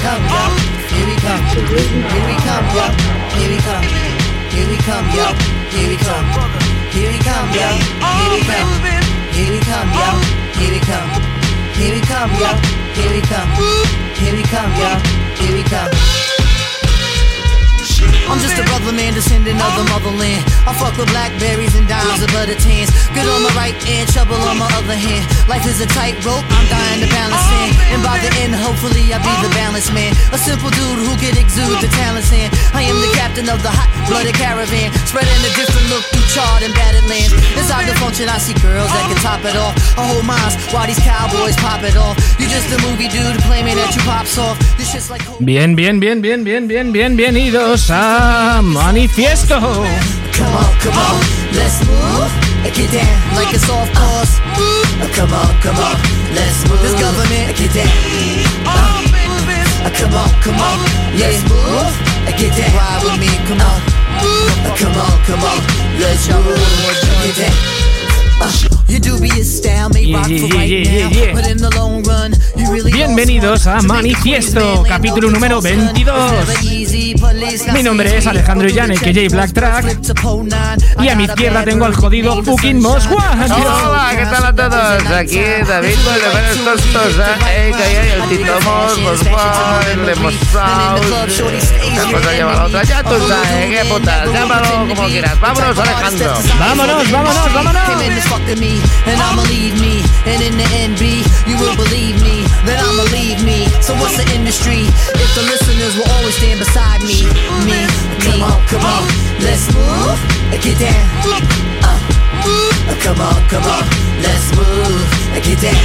[0.00, 0.42] come, yo.
[0.88, 1.44] Here we come.
[1.52, 2.86] Here we come, yo.
[3.36, 3.84] Here we come.
[4.50, 5.26] Here we come, yo.
[5.70, 6.26] Here we come.
[6.90, 7.68] Here we come, yo.
[8.10, 8.68] Here we come.
[9.36, 10.08] Here we come, yo.
[10.58, 11.10] Here we come.
[11.76, 12.50] Here we come, yo.
[12.96, 13.50] Here we come.
[14.20, 14.90] Here we come, yo.
[15.38, 16.29] Here we come.
[18.30, 20.46] I'm just a brother man descendant of the motherland.
[20.62, 22.86] I fuck with blackberries and dimes of butter tans.
[23.10, 25.26] Good on my right and trouble on my other hand.
[25.50, 27.74] Life is a tightrope, I'm dying to balance in.
[27.90, 30.14] And by the end, hopefully I'll be the balance man.
[30.30, 32.46] A simple dude who can exude the talents in.
[32.70, 34.94] I am the captain of the hot blooded caravan.
[35.10, 37.34] Spreading a different look through charred and battered lands.
[37.58, 39.74] Inside the function, I see girls that can top it off.
[39.98, 42.14] I hold minds while these cowboys pop it off.
[42.38, 44.62] You just a movie dude claiming that you pop soft.
[44.78, 45.26] This shit's like.
[45.42, 48.19] Bien, bien, bien, bien, bien, bien, bien, bienvenidos a
[48.62, 49.58] Manifiesto.
[49.58, 51.20] Come on, come on,
[51.52, 52.30] let's move.
[52.74, 54.40] Get down like it's off course.
[54.54, 55.08] Uh.
[55.12, 55.96] Come on, come on,
[56.34, 56.80] let's move.
[56.82, 57.88] This government, get down.
[58.64, 59.00] Uh.
[59.84, 60.78] uh, come on, come on,
[61.18, 61.92] let's move.
[62.26, 62.72] Uh, get down.
[62.76, 63.80] Ride with me, come on.
[64.20, 65.60] Uh, come on, come on,
[65.98, 66.56] let's move.
[67.24, 68.79] Get down.
[72.92, 76.32] Bienvenidos a Manifiesto, capítulo número 22.
[77.72, 79.96] Mi nombre es Alejandro Llane, que J Black Track.
[81.00, 83.36] Y a mi izquierda tengo al jodido fucking Mosqua.
[83.48, 85.12] Hola, ¿qué tal a todos?
[85.12, 91.06] Aquí David con el Venes Tostosa, eh, hay el Tito Mos, Mosqua, el de Mossaus.
[91.92, 95.40] Una cosa lleva la otra, ya tú sabes, qué putas, llámalo como quieras.
[95.40, 96.34] Vámonos, Alejandro.
[96.58, 98.79] Vámonos, vámonos, vámonos.
[99.06, 100.02] And I'ma leave me.
[100.26, 103.66] And in the end, B, you will believe me, then I'ma leave me.
[103.80, 104.86] So what's the industry?
[105.16, 107.24] If the listeners will always stand beside me,
[107.64, 108.10] me, me.
[108.24, 109.04] Come on, come on,
[109.40, 110.18] let's move,
[110.52, 111.06] and get down.
[111.82, 111.98] Uh,
[113.00, 113.84] come on, come on,
[114.22, 115.80] let's move, and get down.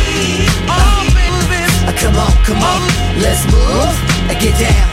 [0.68, 2.82] Uh, come on, come on,
[3.22, 3.96] let's move,
[4.40, 4.88] get down.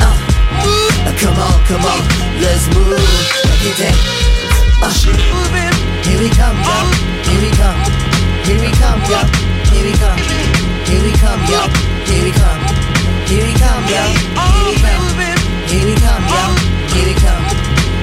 [0.00, 2.02] Uh, come on, come on,
[2.40, 2.98] let's move,
[3.62, 4.43] get down.
[4.84, 6.76] Here we come, yo.
[7.24, 7.80] Here we come.
[8.44, 9.24] Here we come, yo.
[9.72, 10.18] Here we come.
[10.84, 11.64] Here we come, yo.
[12.04, 12.60] Here we come.
[13.24, 14.04] Here we come, yo.
[14.44, 15.00] Here we come.
[15.66, 16.44] Here we come, yo.
[16.92, 17.44] Here we come.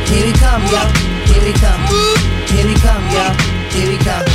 [0.10, 0.82] Here we come, yo.
[1.30, 1.82] Here we come.
[2.50, 3.26] Here we come, yo.
[3.70, 4.26] Here we come.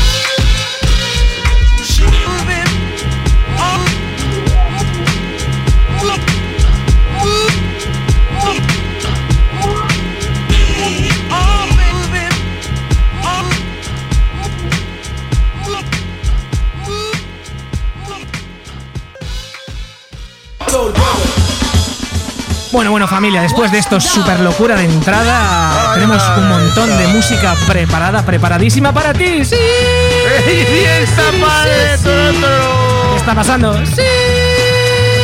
[22.76, 27.54] Bueno, bueno familia, después de esto super locura de entrada, tenemos un montón de música
[27.66, 29.46] preparada, preparadísima para ti.
[29.46, 29.56] ¡Sí!
[30.44, 31.02] ¿Qué
[33.16, 33.74] está pasando?
[33.86, 34.02] ¡Sí!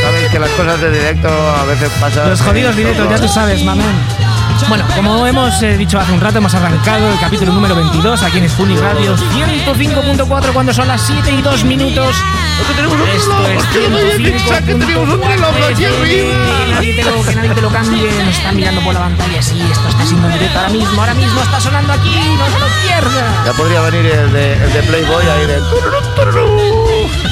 [0.03, 2.31] Sabéis que las cosas de directo a veces pasan.
[2.31, 4.22] Los jodidos directos, ya tú sabes, mamén.
[4.69, 8.39] Bueno, como hemos eh, dicho hace un rato, hemos arrancado el capítulo número 22 aquí
[8.39, 12.17] en Spoonie Radio 105.4 cuando son las 7 y 2 minutos.
[12.61, 12.73] Esto
[13.49, 13.69] es
[14.19, 15.89] 105.4 que
[16.71, 18.11] nadie te lo, que nadie te lo cambie.
[18.25, 19.43] Nos están mirando por la pantalla.
[19.43, 21.01] Sí, esto está siendo en directo ahora mismo.
[21.01, 22.15] Ahora mismo está sonando aquí.
[22.39, 23.45] No se lo pierda.
[23.45, 25.63] Ya podría venir el de, el de Playboy ahí de...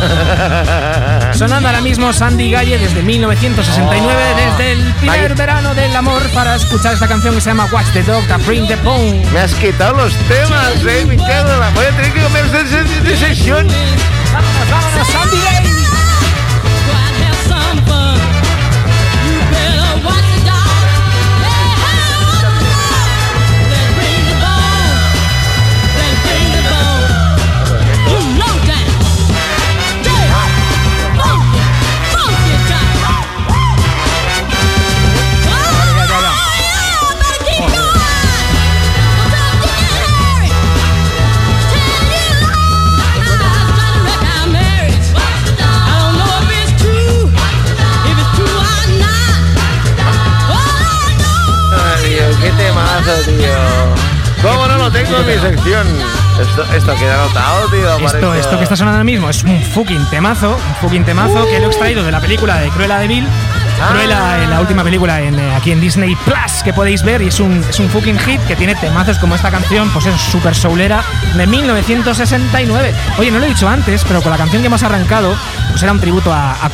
[1.33, 6.95] Sonando ahora mismo Sandy Galle desde 1969, desde el primer verano del amor para escuchar
[6.95, 9.23] esta canción que se llama Watch the Dog, Bring the Bone.
[9.33, 13.67] Me has quitado los temas, eh, mi la Voy a tener que comer de sesión.
[14.33, 15.80] Vámonos, vámonos, Sandy tío.
[56.93, 58.07] Esto, tío.
[58.07, 61.59] Esto, esto que está sonando ahora mismo es un fucking temazo, un fucking temazo que
[61.59, 63.27] lo he extraído de la película de Cruella de Vil
[63.89, 67.41] Cruella, la última película en, eh, aquí en Disney Plus que podéis ver y es
[67.41, 71.03] un, es un fucking hit que tiene temazos como esta canción, pues es súper soulera
[71.37, 72.93] de 1969.
[73.19, 75.35] Oye, no lo he dicho antes, pero con la canción que hemos arrancado,
[75.71, 76.71] pues era un tributo a, a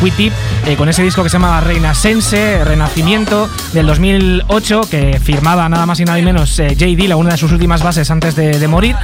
[0.67, 5.87] eh, con ese disco que se llamaba Reina Sense, Renacimiento, del 2008, que firmaba nada
[5.87, 6.87] más y nada menos eh, J.
[6.97, 8.97] Dilla, una de sus últimas bases antes de, de morir.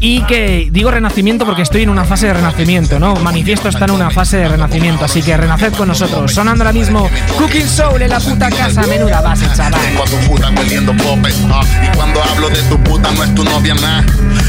[0.00, 3.14] Y que digo renacimiento porque estoy en una fase de renacimiento, ¿no?
[3.16, 6.32] Manifiesto está en una fase de renacimiento, así que renaced con nosotros.
[6.32, 9.80] Sonando ahora mismo Cooking Soul en la puta casa, menuda base, chaval.
[9.80, 13.34] Tengo a tu puta hueliendo pope, ah, y cuando hablo de tu puta no es
[13.34, 14.04] tu novia más.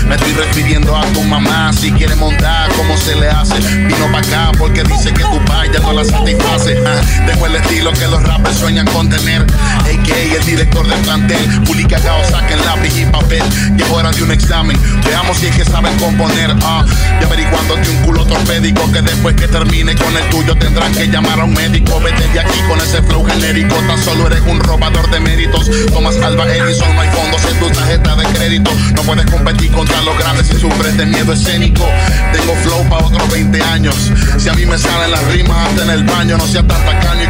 [0.08, 3.60] Me estoy refiriendo a tu mamá, si quiere montar, ¿cómo se le hace?
[3.60, 5.38] Vino pa' acá porque dice que tu
[5.74, 6.78] ya no la satisface.
[6.86, 9.42] Ah, dejo el estilo que los rappers sueñan con tener.
[9.42, 10.38] A.K.A.
[10.38, 13.44] el director del plantel, publica cagao, saquen lápiz y papel.
[13.78, 16.56] Que es de un examen, veamos si es que saben componer.
[16.64, 16.86] Ah,
[17.20, 21.40] y averiguándote un culo torpédico que después que termine con el tuyo tendrán que llamar
[21.40, 22.00] a un médico.
[22.00, 25.70] Vete de aquí con ese flow genérico, tan solo eres un robador de méritos.
[25.94, 28.72] Thomas Alba Edison, no hay fondos en tu tarjeta de crédito.
[28.96, 31.86] No puedes competir contra los grandes si sufres de miedo escénico.
[32.34, 33.96] Tengo flow para otros 20 años.
[34.38, 37.30] Si a mí me salen las rimas hasta en el baño, no seas tan tacaño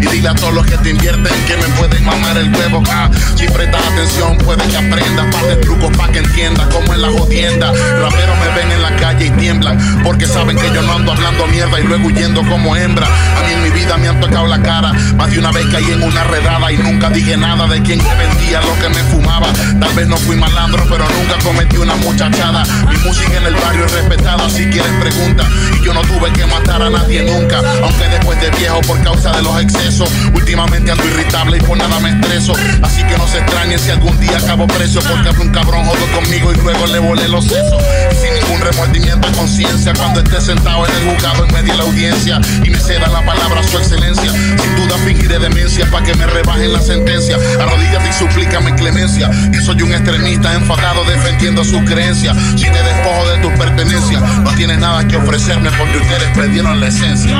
[0.00, 2.82] Y dile a todos los que te invierten que me pueden mamar el huevo.
[2.88, 5.34] Ah, si prestas atención, puede que aprendas.
[5.34, 7.72] Parte trucos para que entiendas cómo es la jodienda.
[7.72, 10.02] Raperos me ven en la calle y tiemblan.
[10.04, 13.06] Porque saben que yo no ando hablando mierda y luego huyendo como hembra.
[13.06, 14.92] A mí en mi vida me han tocado la cara.
[15.16, 18.14] Más de una vez caí en una redada y nunca dije nada de quien que
[18.14, 19.52] vendía lo que me fumaba.
[19.80, 22.64] Tal vez no fui malandro, pero nunca cometí una muchachada.
[22.88, 25.44] Mi música en el barrio es respetada, si quieres pregunta.
[25.78, 27.58] Y yo no tuve que matar a nadie nunca.
[27.82, 30.08] Aunque después de viejo por causa de los excesos.
[30.34, 32.54] Últimamente ando irritable y por nada me estreso.
[32.82, 35.00] Así que no se extrañe si algún día acabo preso.
[35.00, 37.82] Porque hace un cabrón jodo conmigo y luego le volé los sesos.
[38.18, 39.92] sin ningún remordimiento de conciencia.
[39.92, 42.40] Cuando esté sentado en el juzgado en medio de la audiencia.
[42.64, 44.32] Y me ceda la palabra su excelencia.
[44.32, 47.36] Sin duda fingiré demencia para que me rebajen la sentencia.
[47.60, 49.30] Arrodíllate y suplícame clemencia.
[49.52, 52.34] Que soy un extremista enfadado defendiendo su creencia.
[52.56, 56.88] Si te despojo de tus pertenencias, no tienes nada que ofrecerme porque ustedes perdieron la
[56.88, 57.36] esencia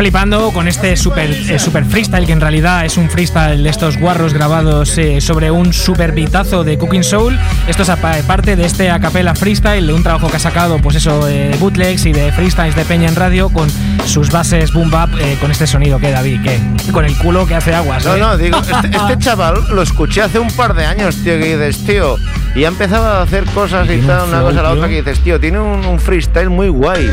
[0.00, 3.98] flipando con este super, eh, super freestyle, que en realidad es un freestyle de estos
[3.98, 7.38] guarros grabados eh, sobre un super bitazo de Cooking Soul.
[7.68, 7.90] Esto es
[8.26, 12.06] parte de este acapella freestyle, de un trabajo que ha sacado, pues eso, de bootlegs
[12.06, 13.68] y de freestyles de Peña en radio, con
[14.06, 17.56] sus bases boom bap, eh, con este sonido que David, que con el culo que
[17.56, 18.02] hace aguas.
[18.06, 21.58] No, no, digo, este, este, chaval lo escuché hace un par de años, tío, que
[21.58, 22.16] dices, tío,
[22.54, 25.20] y ha empezado a hacer cosas y tal, una cosa a la otra, que dices,
[25.20, 27.06] tío, tiene un, un freestyle muy guay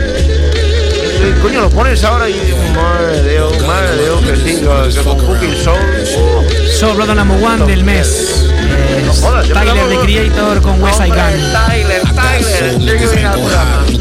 [1.41, 2.35] coño, lo pones ahora y
[2.75, 5.79] madre de Dios, madre de Dios, que sí, que con Cooking Soul.
[6.79, 8.45] Soul Brother Number One del mes.
[8.59, 11.17] Eh, no jodas, Tyler, the Creator con West Side Gun.
[11.51, 12.77] Tyler, Tyler,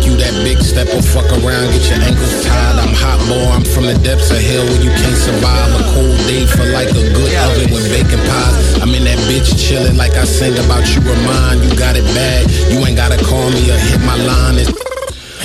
[0.07, 2.79] you that big step or fuck around, get your ankles tied.
[2.79, 6.19] I'm hot boy, I'm from the depths of hell where you can't survive a cold
[6.31, 8.81] day for like a good oven with bacon pies.
[8.83, 12.51] I'm in that bitch chillin' like I sing about you remind you got it bad.
[12.71, 14.59] You ain't gotta call me or hit my line.
[14.59, 14.96] It's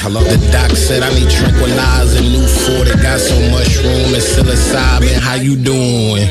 [0.02, 5.20] The doc said I need tranquilizer, new 40, got so much room and psilocybin.
[5.20, 6.26] How you doing?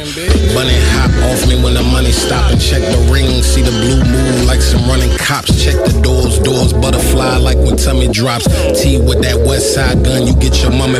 [0.53, 3.43] Bunny hop off me when the money stop and check the ring.
[3.45, 5.63] See the blue moon like some running cops.
[5.63, 8.47] Check the doors, doors butterfly like when tummy drops.
[8.83, 10.99] T with that west side gun, you get your mummy.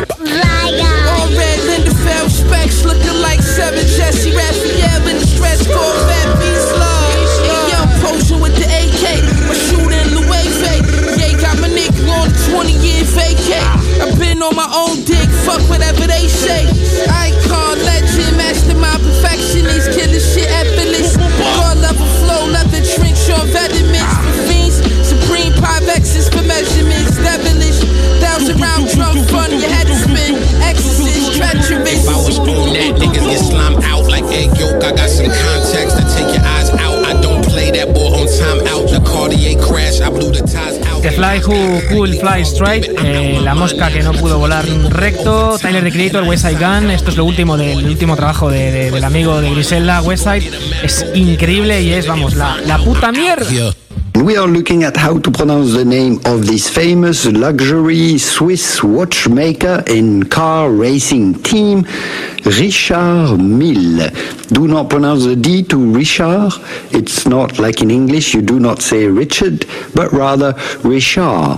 [14.51, 16.67] On my own dick, fuck whatever they say.
[17.07, 21.15] I call legend, mastermind, perfectionist, killing shit effortless.
[21.55, 24.03] Car level flow, leather short veterans.
[24.03, 24.77] For fiends,
[25.07, 27.15] supreme Pyvexes for measurements.
[27.23, 27.79] Devilish,
[28.19, 30.35] thousand round drum fun, your head spin.
[30.59, 32.03] Exorcist, treacherous.
[32.03, 34.83] If I was on that, niggas get slimed out like egg yolk.
[34.83, 37.05] I got some contacts to take your eyes out.
[37.07, 38.89] I don't play that boy on time out.
[38.91, 40.80] The Cartier crash, I blew the ties.
[41.01, 45.83] The Fly Who Cool Fly Straight, eh, la mosca que no pudo volar recto, Tyler
[45.83, 49.03] the Creator, West Side Gun, esto es lo último del último trabajo de, de, del
[49.03, 50.51] amigo de Griselda, Westside,
[50.83, 53.49] es increíble y es, vamos, la, la puta mierda.
[54.21, 59.83] We are looking at how to pronounce the name of this famous luxury Swiss watchmaker
[59.87, 61.87] and car racing team,
[62.45, 64.11] Richard Mille.
[64.49, 66.51] Do not pronounce the D to Richard.
[66.91, 71.57] It's not like in English, you do not say Richard, but rather Richard.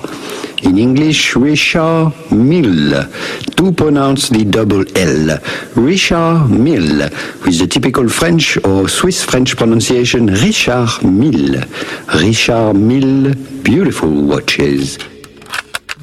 [0.64, 3.08] In English, Richard Mille.
[3.58, 5.38] To pronounce the double L.
[5.76, 7.10] Richard Mille,
[7.44, 11.64] with the typical French or Swiss French pronunciation, Richard Mille.
[12.16, 14.98] Richard Mille, beautiful watches.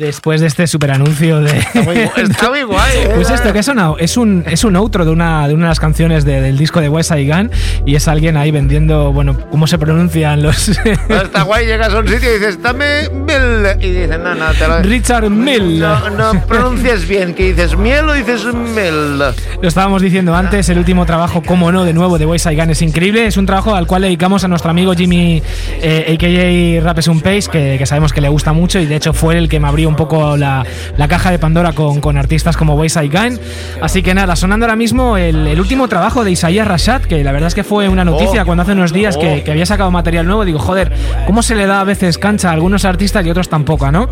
[0.01, 1.51] Después de este super anuncio de.
[1.59, 2.97] Está muy, gu- está muy guay.
[3.17, 5.69] Pues esto, que es, una- es un es un outro de una, de una de
[5.69, 7.51] las canciones de- del disco de West Side Gun
[7.85, 10.69] y es alguien ahí vendiendo, bueno, cómo se pronuncian los.
[11.09, 13.67] Está guay, llegas a un sitio y dices, dame miel.
[13.79, 14.81] Y dicen, no, no, te lo.
[14.81, 15.81] Richard Mill.
[15.81, 19.19] No, no pronuncias bien, que dices miel o dices miel.
[19.61, 22.71] Lo estábamos diciendo antes, el último trabajo, como no, de nuevo, de West Side Gun
[22.71, 23.27] es increíble.
[23.27, 25.43] Es un trabajo al cual dedicamos a nuestro amigo Jimmy,
[25.83, 26.83] eh, a.k.a.
[26.87, 29.49] Rapes un Pace, que, que sabemos que le gusta mucho y de hecho fue el
[29.51, 30.65] que me abrió un poco la,
[30.97, 33.39] la caja de Pandora con, con artistas como West Side Gun.
[33.83, 37.33] Así que nada, sonando ahora mismo el, el último trabajo de Isaiah Rashad, que la
[37.33, 38.47] verdad es que fue una noticia Oh.
[38.47, 40.45] cuando hace unos días que, que había sacado material nuevo.
[40.45, 40.93] Digo, joder,
[41.27, 44.09] ¿cómo se le da a veces cancha a algunos artistas y otros tampoco, no?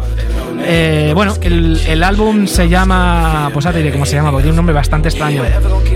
[0.61, 3.49] Eh, bueno, el, el álbum se llama.
[3.53, 5.43] Pues ahora te diré cómo se llama, porque tiene un nombre bastante extraño.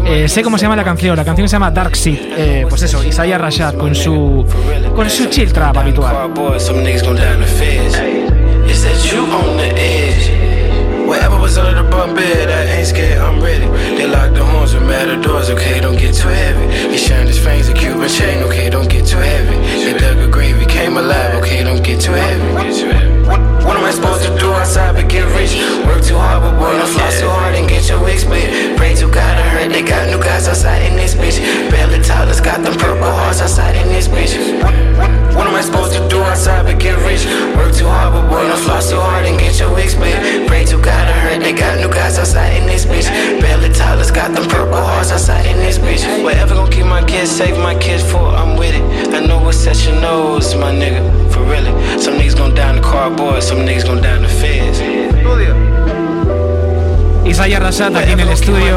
[0.06, 1.16] Eh, sé cómo se llama la canción.
[1.16, 2.18] La canción se llama Dark Seed.
[2.36, 4.46] Eh, pues eso, Isaiah Rashad con su.
[4.94, 6.14] con su chill trap habitual.
[9.12, 11.06] You on the edge?
[11.06, 13.66] Whatever was under the bunk bed, I ain't scared, I'm ready.
[13.96, 16.90] They lock the horns with matadors, okay, don't get too heavy.
[16.90, 19.56] He shined his fangs a Cuban chain, okay, don't get too heavy.
[19.84, 23.02] They dug a grave, he came alive, okay, don't get too heavy.
[23.28, 25.54] What, what am I supposed to do outside but get rich?
[25.86, 28.76] Work too hard, but boy, don't fly so hard and get your wig split.
[28.76, 31.38] Pray to God, I heard they got new guys outside in this bitch.
[31.70, 34.36] Belly Tyler's got them purple hearts outside in this bitch.
[35.34, 37.24] What, am I supposed to do outside but get rich?
[37.56, 40.46] Work too hard, but boy, don't fly so hard and get your wig split.
[40.46, 43.08] Pray to God, I heard they got new guys outside in this bitch.
[43.40, 46.04] Belly Tyler's got them purple hearts outside in this bitch.
[46.22, 49.14] Whatever gon' keep my kids safe, my kids for, I'm with it.
[49.14, 51.72] I know what set your nose, my nigga, for really.
[51.98, 54.28] Some niggas gon' down the cardboard, some niggas gon' down the
[54.92, 55.81] feds.
[57.24, 58.76] Isaiah Rashad aquí en el estudio.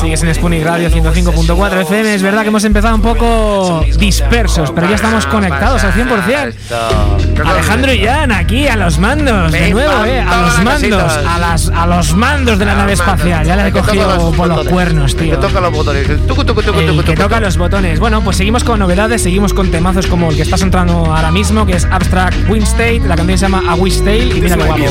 [0.00, 2.14] Sigues en Spooning Radio 105.4 FM.
[2.14, 6.54] Es verdad que hemos empezado un poco dispersos, pero ya estamos conectados al 100%.
[7.44, 11.68] Alejandro y Jan aquí a los mandos, de nuevo, eh, a los mandos, a, las,
[11.68, 13.46] a los mandos de la nave espacial.
[13.46, 15.30] Ya le he Que cogido por los cuernos, tío.
[15.30, 16.08] Que toca los botones.
[16.08, 18.00] El que toca los botones.
[18.00, 21.64] Bueno, pues seguimos con novedades, seguimos con temazos como el que está entrando ahora mismo,
[21.64, 23.00] que es Abstract Queen State.
[23.06, 24.82] La canción se llama A Wish Tale y mira a guapo.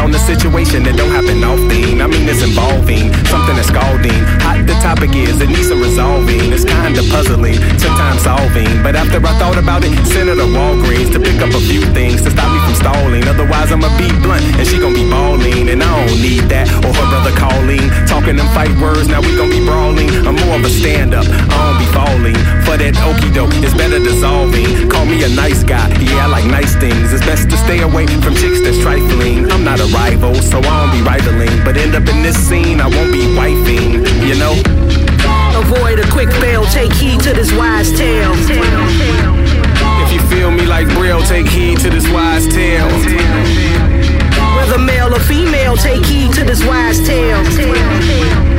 [0.00, 2.00] Around a situation that don't happen often.
[2.00, 4.16] I mean, it's involving something that's scalding.
[4.40, 6.52] Hot the topic is, it needs some resolving.
[6.56, 8.70] It's kind of puzzling, sometimes solving.
[8.80, 11.84] But after I thought about it, sent her to Walgreens to pick up a few
[11.92, 13.28] things to stop me from stalling.
[13.28, 15.68] Otherwise, I'ma be blunt and she gon' be balling.
[15.68, 17.84] And I don't need that or her brother calling.
[18.08, 20.08] Talking them fight words, now we gon' be brawling.
[20.24, 22.38] I'm more of a stand up, I don't be falling.
[22.64, 24.88] For that okie doke, it's better dissolving.
[24.88, 27.12] Call me a nice guy, yeah, I like nice things.
[27.12, 29.50] It's best to stay away from chicks that's trifling.
[29.52, 31.64] I'm not a rival, so I don't be rivaling.
[31.64, 34.54] But end up in this scene, I won't be wifing, you know?
[35.58, 38.32] Avoid a quick fail, take heed to this wise tale.
[40.02, 42.88] If you feel me like Brill, take heed to this wise tale.
[44.56, 48.49] Whether male or female, take heed to this wise tale.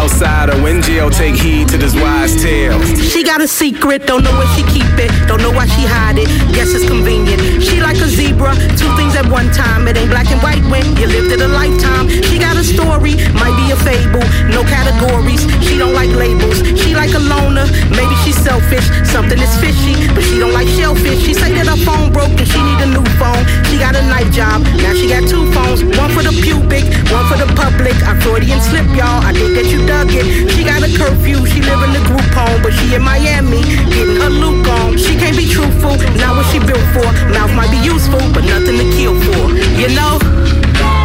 [0.00, 2.80] Outside or in jail, take heed to this wise tale.
[2.96, 6.16] She got a secret, don't know where she keep it, don't know why she hide
[6.16, 6.24] it.
[6.56, 7.60] Guess it's convenient.
[7.60, 9.86] She like a zebra, two things at one time.
[9.88, 12.08] It ain't black and white when you lived it a lifetime.
[12.08, 15.44] She got a story, might be a fable, no categories.
[15.60, 16.64] She don't like labels.
[16.80, 18.88] She like a loner, maybe she's selfish.
[19.04, 21.20] Something is fishy, but she don't like shellfish.
[21.20, 23.44] She say that her phone broke and she need a new phone.
[23.68, 27.28] She got a night job, now she got two phones, one for the pubic, one
[27.28, 27.92] for the public.
[28.08, 29.20] I Freudian slip, y'all.
[29.20, 30.26] I think that you dug it.
[30.54, 34.22] She got a curfew, she live in the group home, but she in Miami, getting
[34.22, 34.94] her look on.
[34.96, 37.08] She can't be truthful, not what she built for.
[37.34, 39.42] Mouth might be useful, but nothing to kill for.
[39.74, 40.14] You know?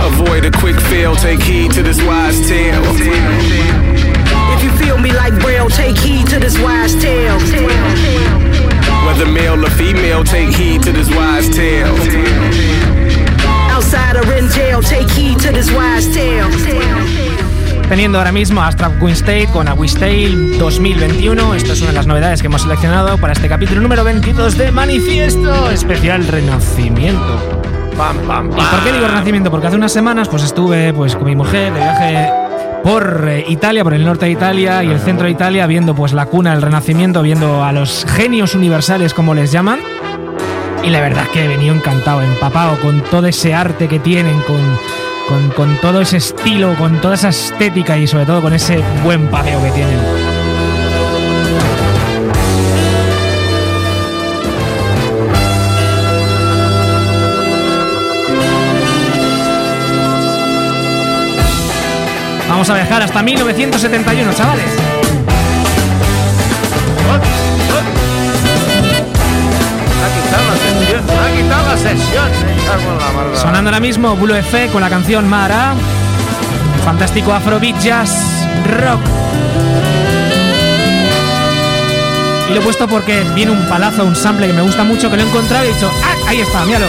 [0.06, 2.84] Avoid a quick fail, take heed to this wise tale.
[4.54, 7.40] If you feel me like Braille, take heed to this wise tale.
[9.06, 11.96] Whether male or female, take heed to this wise tale.
[13.74, 16.50] Outside or in jail, take heed to this wise tale.
[17.90, 21.54] Teniendo ahora mismo a Strap Queen State con A Tale 2021.
[21.54, 24.72] Esto es una de las novedades que hemos seleccionado para este capítulo número 22 de
[24.72, 27.62] Manifiesto Especial Renacimiento.
[27.96, 29.52] Pam, pam, ¿Y por qué digo Renacimiento?
[29.52, 32.30] Porque hace unas semanas pues estuve pues con mi mujer de viaje
[32.84, 36.12] por eh, Italia, por el norte de Italia y el centro de Italia, viendo pues
[36.12, 39.80] la cuna del Renacimiento, viendo a los genios universales como les llaman.
[40.84, 44.40] Y la verdad es que he venido encantado, empapado con todo ese arte que tienen,
[44.42, 44.60] con,
[45.28, 49.28] con, con todo ese estilo, con toda esa estética y sobre todo con ese buen
[49.28, 50.00] padeo que tienen.
[62.48, 64.95] Vamos a viajar hasta 1971, chavales.
[71.78, 72.30] Sesión.
[73.36, 75.74] Sonando ahora mismo Blue F con la canción Mara.
[76.84, 79.02] Fantástico Afrobeat Jazz Rock.
[82.50, 85.18] Y lo he puesto porque viene un palazo, un sample que me gusta mucho, que
[85.18, 86.30] lo he encontrado y he dicho, ¡ah!
[86.30, 86.86] Ahí está, míralo.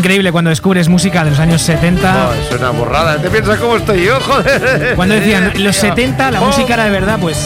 [0.00, 2.10] Increíble cuando descubres música de los años 70.
[2.10, 3.18] No, es una borrada.
[3.18, 4.94] ¿Te piensas cómo estoy yo, joder?
[4.96, 7.36] Cuando decían los 70 la Oh, música era de verdad, pues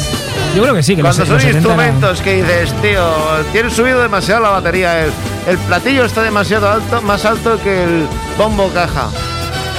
[0.54, 1.58] yo creo que sí, que Cuando los son 70 era-
[1.88, 3.02] instrumentos que dices, tío,
[3.50, 5.02] tienes subido demasiado la batería.
[5.04, 5.10] El,
[5.48, 8.06] el platillo está demasiado alto, más alto que el
[8.38, 9.08] bombo caja.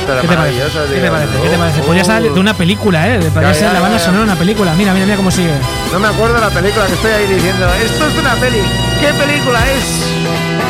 [0.02, 0.28] ¿Qué te parece?
[0.36, 1.32] maravilloso, ¿Qué te parece?
[1.44, 1.80] ¿Qué te parece?
[1.82, 3.20] Podría ser de una película, ¿eh?
[3.34, 4.74] Podría ser la banda sonora de una película.
[4.76, 5.54] Mira, mira, mira cómo sigue.
[5.94, 7.66] No me acuerdo de la película que estoy ahí diciendo.
[7.86, 8.60] Esto es de una peli.
[9.00, 10.65] ¿Qué película es?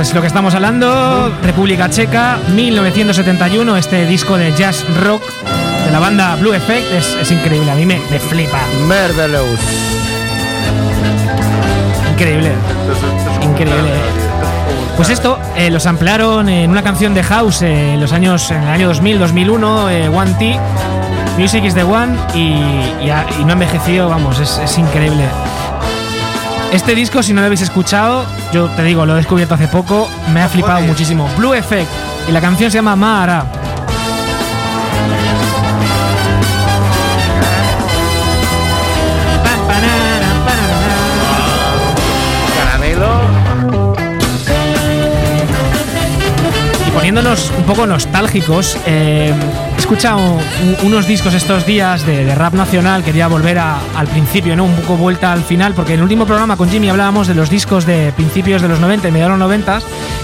[0.00, 5.22] Pues lo que estamos hablando, República Checa, 1971, este disco de jazz rock
[5.84, 8.60] de la banda Blue Effect es, es increíble, a mí me, me flipa.
[8.88, 9.60] Mervelous.
[12.12, 12.50] Increíble.
[13.42, 13.90] Increíble.
[14.96, 18.62] Pues esto eh, los ampliaron en una canción de House eh, en los años en
[18.62, 20.58] el año 2000, 2001, eh, One T,
[21.36, 22.54] Music is the One y,
[23.04, 25.24] y ha- y no ha envejecido, vamos, es, es increíble.
[26.72, 30.08] Este disco, si no lo habéis escuchado, yo te digo, lo he descubierto hace poco,
[30.32, 30.88] me ha flipado Joder.
[30.88, 31.28] muchísimo.
[31.36, 31.90] Blue Effect
[32.28, 33.44] y la canción se llama Mara.
[46.94, 49.32] Poniéndonos un poco nostálgicos, eh,
[49.80, 54.54] escuchado un- unos discos estos días de, de rap nacional, quería volver a- al principio,
[54.56, 54.64] ¿no?
[54.64, 57.50] Un poco vuelta al final, porque en el último programa con Jimmy hablábamos de los
[57.50, 59.80] discos de principios de los 90 y mediados de los 90,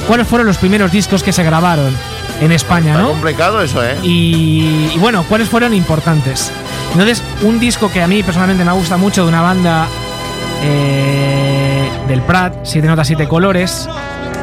[0.07, 1.95] cuáles fueron los primeros discos que se grabaron
[2.41, 3.09] en España, Está ¿no?
[3.11, 3.97] complicado eso, ¿eh?
[4.03, 6.53] Y, y bueno, ¿cuáles fueron importantes?
[6.93, 9.87] Entonces, un disco que a mí personalmente me gusta mucho de una banda
[10.63, 13.89] eh, del Prat, Siete Notas, Siete Colores.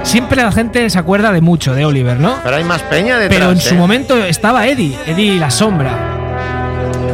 [0.03, 2.37] Siempre la gente se acuerda de mucho de Oliver, ¿no?
[2.43, 3.39] Pero hay más peña detrás.
[3.39, 3.77] Pero en su ¿eh?
[3.77, 5.91] momento estaba Eddie, Eddie La Sombra.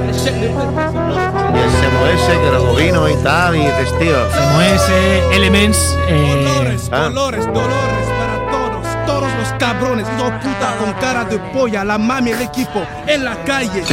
[0.03, 4.15] Y el SMOS que luego vino y tal, y dices, tío.
[4.37, 5.97] Como ese Elements.
[6.07, 6.99] eh, Dolores, Ah.
[7.03, 7.98] dolores, dolores
[9.59, 13.83] cabrones, hijo puta con cara de polla, la mami, el equipo, en la calle.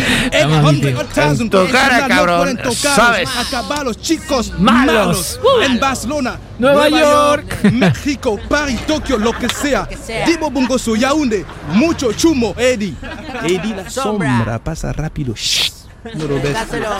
[1.50, 3.28] Tu cara, cabrón, sabes.
[3.36, 5.38] Acabar los chicos Malos.
[5.42, 5.66] malos.
[5.68, 7.64] En Barcelona, Nueva York.
[7.72, 9.88] México, París, Tokio, lo que sea.
[10.26, 12.94] Divo Bungoso, Yaoundé, mucho chumo, Eddie.
[13.42, 15.34] Eddie la sombra, pasa rápido.
[16.14, 16.56] No lo ves.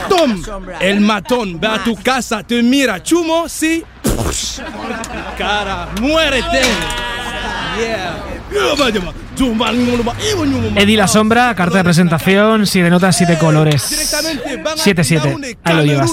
[0.08, 0.42] Tom,
[0.80, 3.84] el matón, ve a tu casa, te mira, chumo, sí.
[5.38, 6.62] Cara, muérete.
[7.78, 8.35] Yeah.
[10.76, 13.90] Eddie La Sombra, carta de presentación, siete notas, siete colores.
[13.90, 15.24] Directamente van a 7-7.
[15.24, 16.12] Yaoundé, Ahí lo llevas.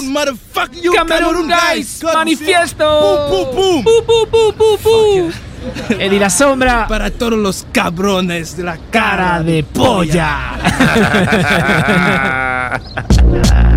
[0.94, 3.50] Camerún, guys, manifiesto.
[3.52, 3.84] Pum.
[5.98, 10.52] Eddie La Sombra, Para todos los cabrones de la cara de polla.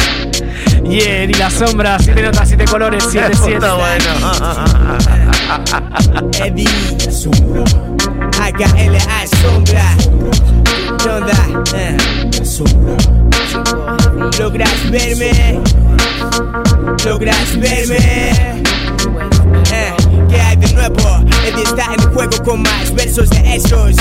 [0.89, 3.59] Y La Sombra, siete notas, siete colores, siete, siete.
[3.59, 4.37] Bueno.
[6.43, 6.67] Eddie
[7.11, 7.63] Sombra
[8.41, 9.97] AKLA Sombra
[11.03, 11.33] ¿Qué onda?
[11.75, 11.97] Eh.
[14.39, 15.61] Logras verme
[17.05, 18.63] Logras verme
[19.71, 19.93] Eh,
[20.29, 21.25] ¿Qué hay de nuevo?
[21.45, 23.95] Eddie está en el juego con más versos de hechos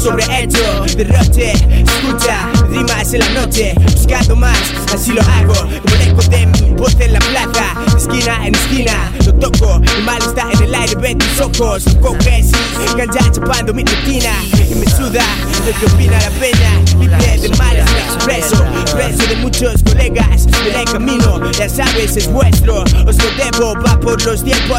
[0.00, 5.68] sobre hecho derroche escucha rimas en la noche buscando más así lo hago.
[5.92, 9.80] El eco de mi voz en la plaza esquina en esquina lo toco.
[9.96, 12.52] El mal está en el aire ve tus ojos coges
[12.96, 14.32] ganja chapando mi retina
[14.70, 15.24] y me suda
[15.66, 18.64] lo que opina la pena libre de males me expreso
[18.94, 22.84] preso de muchos colegas del camino ya sabes es vuestro.
[23.06, 24.69] Os lo debo va por los tiempos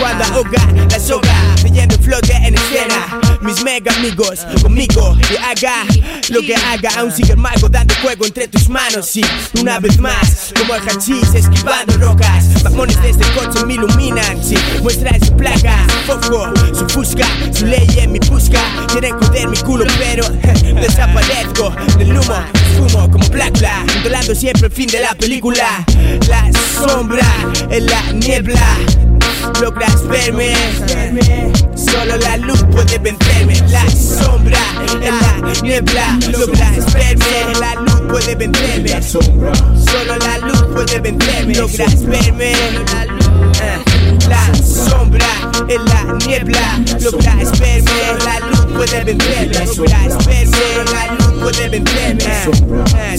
[0.00, 1.32] cuando ahoga la soga
[1.62, 5.84] leyendo flote en escena mis mega amigos conmigo y haga
[6.30, 9.24] lo que haga aún sigue el mago dando juego entre tus manos y
[9.60, 14.42] una vez más como el hachís esquivando rocas me jamones desde el coche me iluminan.
[14.42, 18.60] Sí, muestra su placa, foco, su fusca, su ley en mi busca.
[18.88, 20.28] Quieren joder mi culo, pero
[20.80, 22.34] desaparezco del humo.
[22.76, 25.84] Fumo como Black Black, controlando siempre el fin de la película.
[26.28, 27.26] La sombra
[27.70, 28.78] en la niebla
[29.60, 30.54] logras verme.
[31.74, 33.54] Solo la luz puede vencerme.
[33.68, 34.58] La sombra
[35.02, 36.18] en la niebla.
[36.30, 37.54] Logras verme.
[37.60, 39.02] La luz puede vencerme.
[39.02, 41.54] Solo la luz puede vencerme.
[41.54, 42.52] Logras verme.
[44.28, 45.26] La sombra
[45.68, 46.80] en la niebla.
[47.00, 47.90] Logras verme.
[48.24, 49.66] La luz puede vencerme.
[49.76, 50.84] Logras verme.
[50.92, 52.44] La luz puede vencerme.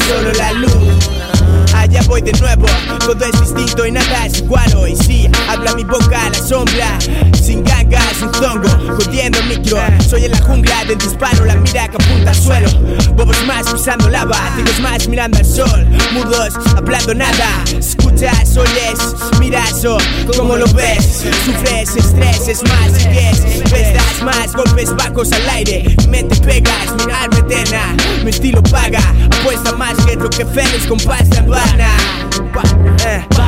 [0.08, 1.35] Solo la luz.
[1.76, 2.66] Allá voy de nuevo,
[3.00, 4.96] todo es distinto y nada es igual hoy.
[4.96, 6.98] Sí, habla mi boca a la sombra,
[7.42, 9.78] sin gangas, sin zongo, jodiendo el micro,
[10.08, 12.70] soy en la jungla del disparo, la mira que apunta al suelo,
[13.16, 19.00] bobos más pisando lava, tigres más mirando al sol, mudos, hablando nada, escuchas, oyes,
[19.40, 19.98] miras o
[20.38, 25.96] como lo ves, sufres, estrés, es más, sigues, ves, das más, golpes bajos al aire,
[26.10, 29.02] mente pegas, mi alma eterna, mi estilo paga,
[29.40, 31.35] apuesta más que Rockefeller con pasta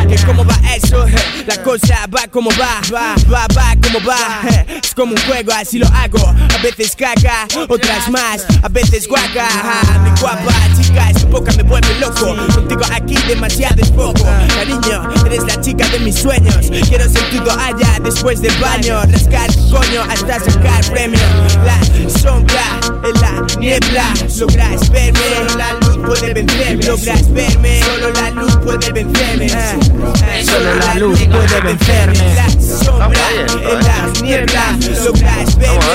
[0.10, 4.41] Eh, cómo va eso, Eh, la cosa va como va, va, va, va como va,
[4.50, 9.08] Eh, es como un juego, así lo hago, a veces caga, otras más, a veces
[9.08, 14.23] guaca, Ah, mi guapa chica, es poca me vuelve loco, contigo aquí demasiado es poco,
[14.56, 19.50] cariño, eres la chica de mis sueños, quiero ser todo allá después del baño, rascar
[19.71, 21.19] coño hasta sacar premio,
[21.65, 25.19] la sombra en la niebla, logras verme,
[25.58, 31.19] la luz puede vencerme, logras verme, solo la luz puede vencerme, eh, Solo la luz
[31.27, 32.35] puede vencerme.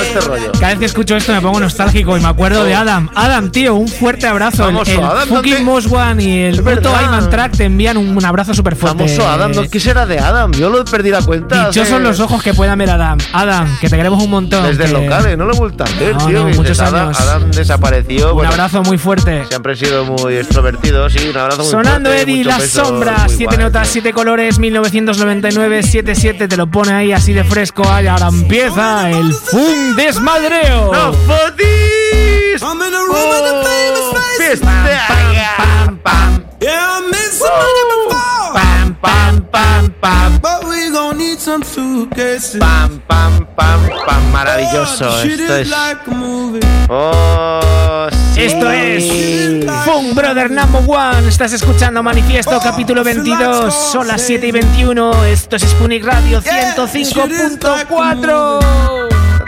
[0.01, 0.51] Este rollo.
[0.53, 3.09] Cada vez que escucho esto me pongo nostálgico y me acuerdo de Adam.
[3.15, 4.67] Adam, tío, un fuerte abrazo.
[4.69, 6.95] El, Famoso el Adam, fucking One y el puto.
[6.95, 8.97] Ayman Track te envían un, un abrazo súper fuerte.
[9.07, 9.63] Famoso Adam, ¿no?
[9.69, 10.51] ¿qué será de Adam?
[10.53, 11.67] Yo lo perdí la cuenta.
[11.69, 13.17] Dichosos hace- los ojos que puedan ver a Adam.
[13.33, 14.63] Adam, que te queremos un montón.
[14.65, 16.39] Desde que- locales, no lo he vuelto a ver, No, tío.
[16.39, 17.19] no, muchos dices, Adam, años.
[17.21, 18.29] Adam desapareció.
[18.29, 19.45] Un bueno, abrazo muy fuerte.
[19.47, 22.85] Siempre he sido muy extrovertido, sí, un abrazo muy Sonando fuerte, Eddie, mucho La peso,
[22.85, 23.91] Sombra, muy siete guay, notas, tío.
[23.93, 27.83] siete colores, 1999, 77, te lo pone ahí así de fresco.
[27.87, 30.91] Ay, ahora empieza el Fun Desmadreo.
[30.93, 32.61] ¡No fotis!
[32.61, 34.37] I'm in a room with a famous face.
[34.37, 34.71] ¡Fiesta!
[35.57, 38.53] Pam, pam, Yeah, I met somebody before.
[38.53, 40.39] pam, pam, pam, pam.
[40.41, 42.59] But we gon' need some suitcases.
[42.59, 44.31] Pam, pam, pam, pam.
[44.31, 45.09] Maravilloso.
[45.09, 45.73] Oh, Esto is es.
[46.89, 48.43] Oh, sí.
[48.43, 49.05] Esto es
[49.85, 51.27] Fun Brother Number One.
[51.27, 53.73] Estás escuchando Manifiesto, capítulo 22.
[53.73, 55.25] Son las 7 y 21.
[55.25, 58.59] Esto es Spunic Radio 105.4.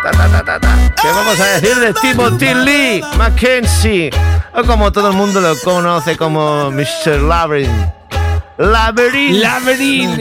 [0.04, 0.94] Ta, ta, ta, ta, ta.
[1.02, 4.12] ¿Qué vamos a decir de Timothy Lee Mackenzie?
[4.54, 7.22] O como todo el mundo lo conoce como Mr.
[7.22, 7.95] Labyrinth.
[8.58, 9.38] Labyrinth.
[9.42, 10.20] Labyrinth.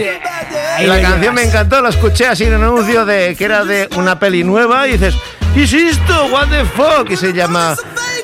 [0.81, 3.89] Y la canción me encantó, la escuché así en un anuncio de que era de
[3.97, 5.15] una peli nueva y dices,
[5.55, 6.27] ¿qué es esto?
[6.27, 7.11] What the fuck?
[7.11, 7.77] Y se llama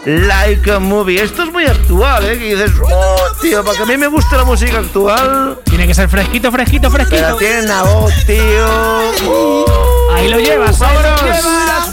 [0.04, 1.22] Like a Movie.
[1.22, 2.38] Esto es muy actual, ¿eh?
[2.38, 5.94] Que dices, oh, tío, para que a mí me guste la música actual, Tiene que
[5.94, 7.36] ser fresquito, fresquito, pero fresquito.
[7.36, 10.14] tiene una voz, tío.
[10.14, 11.92] Ahí lo llevas, ahí lo llevas.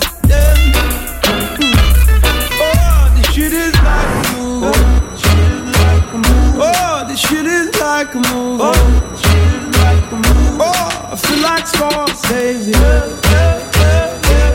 [7.98, 8.62] Like a movie.
[8.62, 8.74] Oh.
[10.62, 12.72] oh, I feel like Scorsese.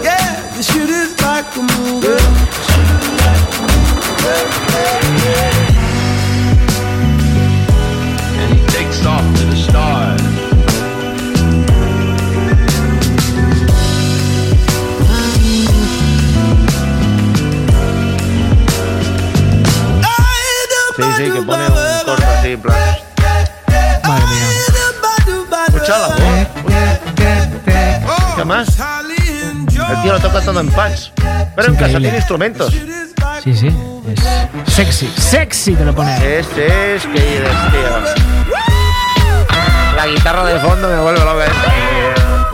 [0.05, 2.23] Yeah, this shit is like a movie.
[8.39, 10.23] and he takes off to the stars.
[20.95, 22.92] Sí, sí, que pone un corto así, en plan.
[28.43, 28.77] ¿Qué más?
[28.77, 31.11] El tío lo toca todo en patch.
[31.55, 32.75] Pero en casa tiene instrumentos.
[33.45, 33.71] Sí, sí.
[34.67, 35.09] Es sexy.
[35.17, 36.13] Sexy te lo pone.
[36.41, 38.01] Este es que dices, tío.
[39.97, 41.45] La guitarra de fondo me vuelve loca.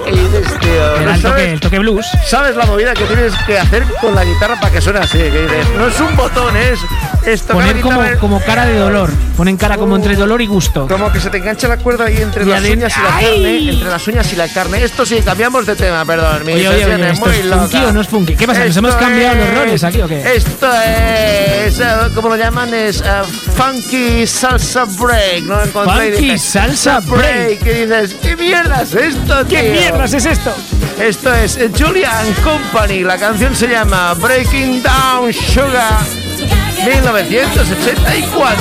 [0.05, 0.68] ¿Qué dices, tío?
[1.05, 2.07] ¿No el toque, el toque blues.
[2.27, 5.19] sabes la movida que tienes que hacer con la guitarra para que suene así?
[5.19, 6.79] Que dices, no es un botón, es,
[7.27, 9.11] es Poner como, como cara de dolor.
[9.37, 10.87] Ponen cara como entre dolor y gusto.
[10.89, 13.25] Como que se te engancha la cuerda ahí entre Y las uñas y la ¡Ay!
[13.27, 13.71] carne.
[13.71, 14.85] Entre las uñas y la carne.
[14.85, 16.45] Esto sí, cambiamos de tema, perdón.
[16.45, 17.61] Mi Oye, oye, oye, es ¿esto muy es loca.
[17.63, 18.35] funky o no es funky?
[18.37, 18.65] ¿Qué pasa?
[18.65, 20.35] ¿Nos hemos Esto cambiado los es- roles aquí o qué?
[20.35, 23.05] Esto es, eh, como lo llaman, es eh,
[23.57, 25.45] funky salsa break.
[25.45, 25.57] ¿no?
[25.67, 27.61] Funky salsa break.
[27.63, 28.17] ¿Qué dices?
[28.21, 29.73] ¿Qué mierda es esto, ¿Qué tío?
[29.73, 30.55] mierdas es esto?
[31.01, 33.01] Esto es Julian Company.
[33.05, 36.01] La canción se llama Breaking Down Sugar
[36.85, 38.57] 1984.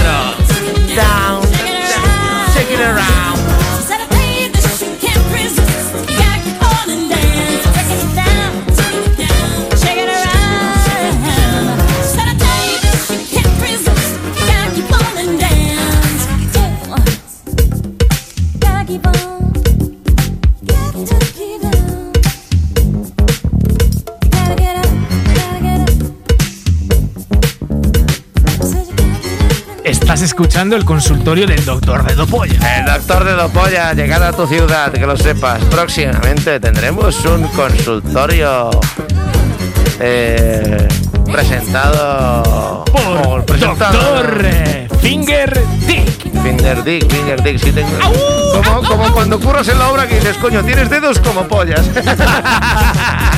[0.96, 1.42] Down,
[2.54, 3.37] take it around.
[30.18, 32.80] Estás escuchando el consultorio del doctor de Dopolla.
[32.80, 35.64] El doctor de Dopolla, llegar a tu ciudad, que lo sepas.
[35.66, 38.72] Próximamente tendremos un consultorio
[40.00, 40.88] eh,
[41.32, 46.42] presentado por Doctor eh, Finger Dick.
[46.42, 47.92] Finger Dick, Finger Dick, sí tengo.
[48.54, 51.86] Como, como cuando curras en la obra que dices, coño, tienes dedos como pollas.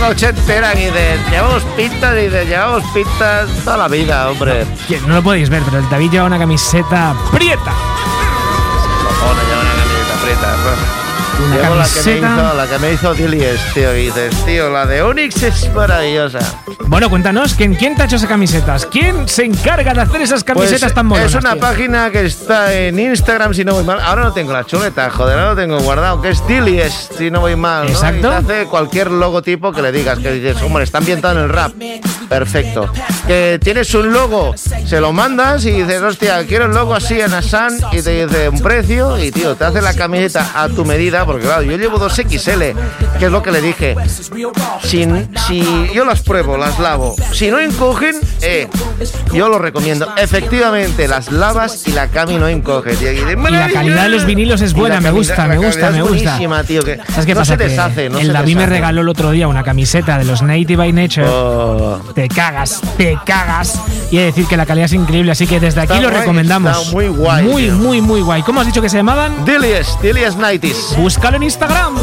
[0.00, 4.66] época ochentera y de llevamos pintas y de llevamos pintas toda la vida, hombre.
[4.88, 7.72] Que No lo podéis ver, pero el David lleva una camiseta prieta.
[9.02, 10.99] Cojones, lleva una camiseta prieta.
[11.40, 14.70] Una Llevo la que, me hizo, la que me hizo Dilies, tío, y dices, tío,
[14.70, 16.38] la de Onyx es maravillosa.
[16.86, 18.86] Bueno, cuéntanos, ¿quién, ¿quién te ha hecho esas camisetas?
[18.86, 21.30] ¿Quién se encarga de hacer esas camisetas Pues, tan mononas?
[21.34, 21.60] Es una tío?
[21.60, 24.00] página que está en Instagram, si no voy mal.
[24.00, 27.40] Ahora no tengo la chuleta, joder, ahora lo tengo guardado, que es Dilies, si no
[27.40, 27.84] voy mal.
[27.84, 27.90] ¿no?
[27.90, 28.18] Exacto.
[28.18, 31.48] Y te hace cualquier logotipo que le digas, que dices, hombre, está ambientado en el
[31.48, 31.72] rap.
[32.28, 32.90] Perfecto.
[33.30, 37.32] Que tienes un logo, se lo mandas y dices, hostia, quiero el logo así en
[37.32, 41.24] Asan y te dice un precio y, tío, te hace la camiseta a tu medida,
[41.24, 42.60] porque claro, yo llevo dos XL,
[43.20, 43.94] que es lo que le dije.
[44.82, 45.06] Si,
[45.46, 48.66] si yo las pruebo, las lavo, si no encogen, eh,
[49.32, 50.12] yo lo recomiendo.
[50.16, 53.12] Efectivamente, las lavas y la cami no encoge, tío.
[53.12, 56.02] Y, Y la calidad de los vinilos es buena, me gusta, me gusta, me es
[56.02, 56.30] gusta.
[56.32, 57.56] buenísima, tío, que ¿Sabes qué no pasa?
[57.56, 60.74] se deshace, no el David me regaló el otro día una camiseta de los Native
[60.78, 61.28] by Nature.
[61.28, 62.00] Oh.
[62.12, 63.80] Te cagas, te cagas.
[64.10, 66.08] Y he de decir que la calidad es increíble, así que desde aquí Está lo
[66.10, 66.76] guay, recomendamos.
[66.78, 67.74] está muy guay, Muy, tío.
[67.76, 68.42] muy, muy guay.
[68.42, 69.44] ¿Cómo has dicho que se llamaban?
[69.44, 70.94] Dilies, Dilies Nighties.
[70.96, 71.94] Búscalo en Instagram.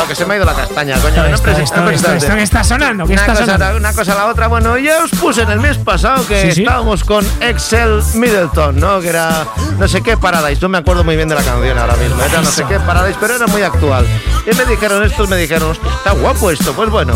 [0.00, 1.14] Esto, que se me ha ido la castaña, coño.
[1.22, 3.76] que no Esto, esto, no esto, esto que está sonando, que Una está cosa, sonando.
[3.78, 4.46] una cosa a la otra.
[4.48, 6.62] Bueno, ya os puse en el mes pasado que Sí, sí.
[6.62, 9.00] estábamos con Excel Middleton, ¿no?
[9.00, 9.46] Que era
[9.78, 10.60] no sé qué Paradise.
[10.60, 12.22] No me acuerdo muy bien de la canción ahora mismo.
[12.22, 14.06] Era no sé qué Paradise, pero era muy actual.
[14.50, 16.72] Y me dijeron, estos me dijeron, "Hostia, está guapo esto.
[16.72, 17.12] Pues bueno,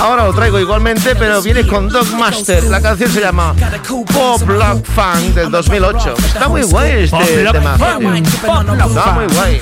[0.00, 2.64] ahora lo traigo igualmente, pero viene con Dogmaster.
[2.64, 3.54] La canción se llama
[4.12, 6.14] Pop Lock Funk del 2008.
[6.26, 7.76] Está muy guay este tema.
[8.96, 9.60] Está muy guay.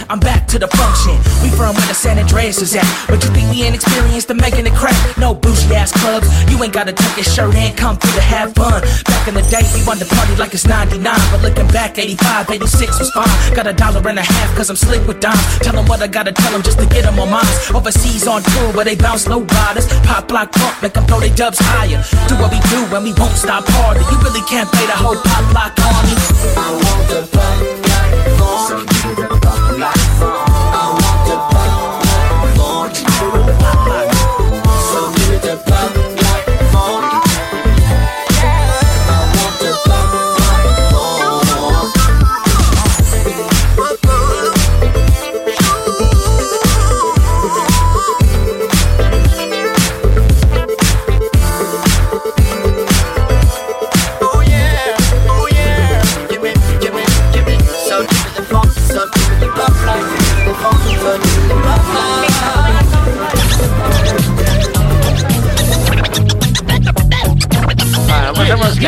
[2.57, 2.97] I'm back to the function.
[2.97, 3.09] We from where the San Andreas dancers at?
[3.09, 4.97] But you think we inexperienced in making it crack?
[5.19, 6.29] No bougie ass clubs.
[6.51, 8.83] You ain't gotta tuck your shirt and come through to have fun.
[9.05, 11.03] Back in the day, we wanted to party like it's 99.
[11.31, 13.55] But looking back, 85, 86 was fine.
[13.55, 15.43] Got a dollar and a half cause I'm slick with dimes.
[15.61, 17.71] Tell them what I gotta tell them just to get them on minds.
[17.71, 19.87] Overseas on tour where they bounce low riders.
[20.05, 22.01] Pop block pump, make them throw their dubs higher.
[22.29, 24.01] Do what we do and we won't stop harder.
[24.11, 26.15] You really can't play the whole pop block army.
[26.57, 27.61] I want the bump
[27.93, 28.65] like phone.
[28.69, 29.56] So give me the bump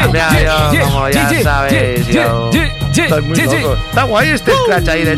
[0.03, 2.51] como ya sabéis, yo.
[2.99, 3.75] Estoy muy loco.
[3.89, 5.13] Está guay este scratch ahí de.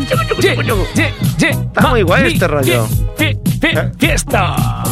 [1.39, 2.87] Está muy guay este rollo.
[3.99, 4.83] ¡Fiesta!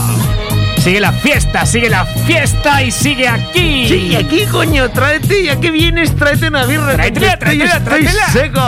[0.78, 3.86] Sigue la fiesta, sigue la fiesta y sigue aquí.
[3.88, 6.94] Sí, aquí, coño, tráete, ya que vienes, tráete una birra.
[6.94, 8.28] Tráetela, estoy- tráetela, estoy tráetela.
[8.28, 8.60] seco.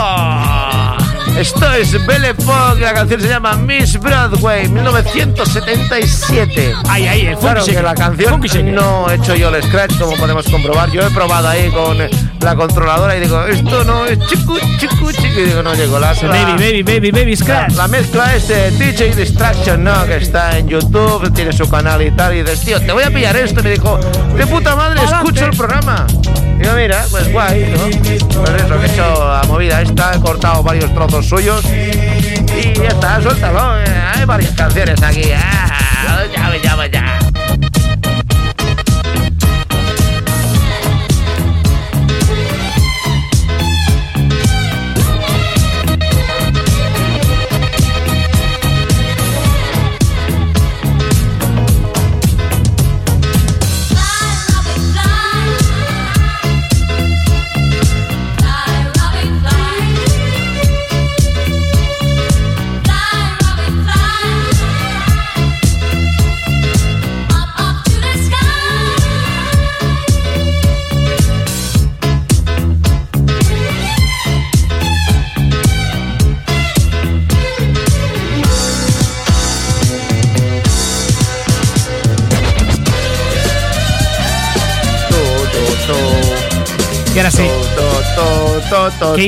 [1.37, 6.73] Esto es Belle Fox, la canción se llama Miss Broadway, 1977.
[6.87, 8.39] Ay, ay, el Claro que la canción
[8.75, 10.91] no he hecho yo el scratch, como podemos comprobar.
[10.91, 15.39] Yo he probado ahí con la controladora y digo, esto no es chicu, chicu, chicu.
[15.39, 17.73] Y digo, no llegó la, la- Baby, baby, baby, baby, scratch.
[17.73, 20.05] la mezcla es de DJ Distraction, ¿no?
[20.05, 22.35] Que está en YouTube, tiene su canal y tal.
[22.35, 23.61] Y dices, tío, te voy a pillar esto.
[23.61, 23.99] Y me dijo,
[24.37, 26.05] de puta madre, escucho el programa.
[26.75, 27.79] Mira, pues guay, ¿no?
[28.41, 31.63] Pues eso, que he hecho la movida esta, he cortado varios trozos suyos.
[31.65, 33.79] Y ya está, suéltalo.
[33.81, 35.31] eh, Hay varias canciones aquí.
[35.35, 37.30] Ah, ya, ya, ya.
[87.21, 87.47] Y ahora sí.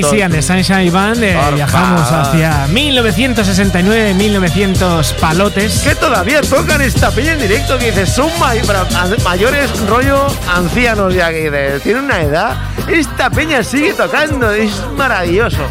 [0.02, 5.80] Casey and the Sunshine Band, eh, viajamos hacia 1969, 1900 palotes.
[5.82, 8.86] Que todavía tocan esta peña en directo que dices, son may- para-
[9.24, 12.58] mayores rollo ancianos ya que dices, tienen una edad.
[12.88, 15.62] Esta peña sigue tocando, es maravilloso.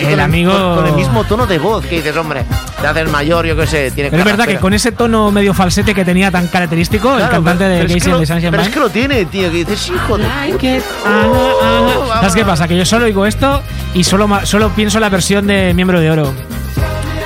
[0.00, 2.44] Y El con amigo- Con, con el mismo tono de voz que dices, hombre,
[2.80, 5.52] te haces mayor, yo qué sé, tiene Pero es verdad que con ese tono medio
[5.54, 8.62] falsete que tenía tan característico, el cantante pero- de pero es Casey que Sunshine Pero
[8.62, 12.14] es que lo tiene, tío, que dices, hijo de puta.
[12.20, 12.68] ¿Sabes qué pasa?
[12.68, 13.62] Que yo solo oigo esto
[13.94, 16.32] y solo, solo pienso en la versión de Miembro de Oro.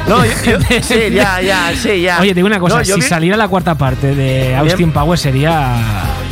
[0.09, 2.21] No, yo, yo- sí, ya, ya, sí, ya.
[2.21, 5.77] Oye, te digo una cosa, No, si saliera la cuarta parte de Austin Powers sería...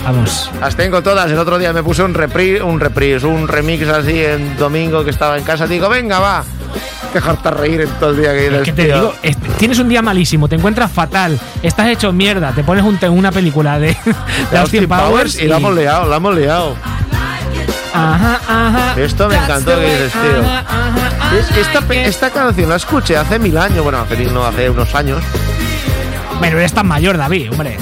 [0.05, 0.51] Vamos...
[0.61, 1.31] Las tengo todas.
[1.31, 5.11] El otro día me puse un reprise, un reprise, un remix así en domingo que
[5.11, 5.67] estaba en casa.
[5.69, 6.45] Digo, venga, va.
[7.13, 8.95] Que harta reír en todo el día que dices, que te tío.
[8.95, 12.99] digo, es- tienes un día malísimo, te encuentras fatal, estás hecho mierda, te pones un,
[13.11, 13.97] una película de,
[14.51, 16.77] de Austin Powers y la hemos liado, la hemos liado.
[17.95, 18.95] Ajá, ajá.
[19.01, 21.39] Esto me encantó que dices, tío.
[21.39, 25.23] Es- Esta, esta canción la escuché hace mil años, bueno, hace no, hace unos años.
[26.39, 27.77] Bueno, eres tan mayor, David, hombre.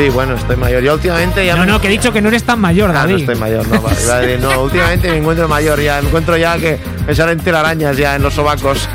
[0.00, 0.82] Sí, bueno, estoy mayor.
[0.82, 2.94] Yo últimamente ya No, me- no, que he dicho que no eres tan mayor, Ah,
[2.94, 3.16] no David.
[3.20, 7.14] estoy mayor, no, vale, no, últimamente me encuentro mayor ya, me encuentro ya que me
[7.14, 8.88] salen telarañas ya en los sobacos.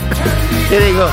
[0.68, 1.06] Te digo,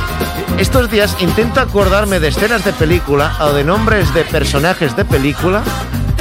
[0.58, 5.62] estos días intento acordarme de escenas de película o de nombres de personajes de película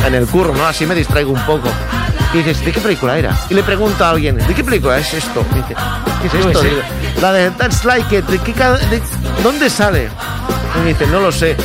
[0.06, 0.66] en el curro, ¿no?
[0.66, 1.70] Así me distraigo un poco.
[2.34, 3.34] Y dices, ¿de qué película era?
[3.48, 5.46] Y le pregunto a alguien, ¿de qué película es esto?
[5.52, 5.74] Y dice,
[6.20, 6.60] ¿qué es esto?
[6.60, 6.82] Digo,
[7.22, 9.00] la de That's Like It, ¿de qué ca- de-
[9.42, 10.10] ¿dónde sale?
[10.76, 11.56] Y me dice, no lo sé.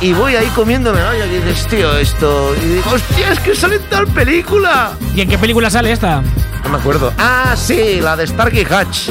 [0.00, 1.14] Y voy ahí comiéndome, ¿no?
[1.14, 2.54] Y dices, tío, esto.
[2.56, 4.92] Y digo, hostia, es que sale en tal película.
[5.14, 6.22] ¿Y en qué película sale esta?
[6.64, 7.12] No me acuerdo.
[7.18, 9.10] Ah, sí, la de Starkey Hatch.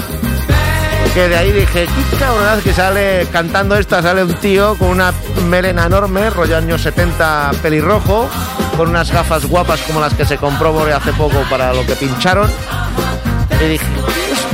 [1.13, 5.13] Que de ahí dije, qué cabronaz que sale cantando esta, sale un tío con una
[5.47, 8.29] melena enorme, rollo años 70 pelirrojo,
[8.77, 12.49] con unas gafas guapas como las que se compró hace poco para lo que pincharon.
[13.63, 13.85] Y dije,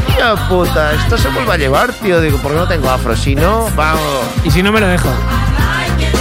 [0.08, 2.20] hostia, puta, esto se vuelve a llevar, tío.
[2.20, 3.16] Digo, ¿por qué no tengo afro?
[3.16, 4.26] Si no, vamos.
[4.44, 5.10] Y si no me lo dejo.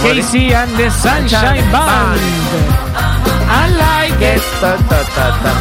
[0.01, 2.21] Casey and the Sunshine Band.
[3.47, 4.41] I like it.
[4.61, 5.53] Ta, ta, ta, ta.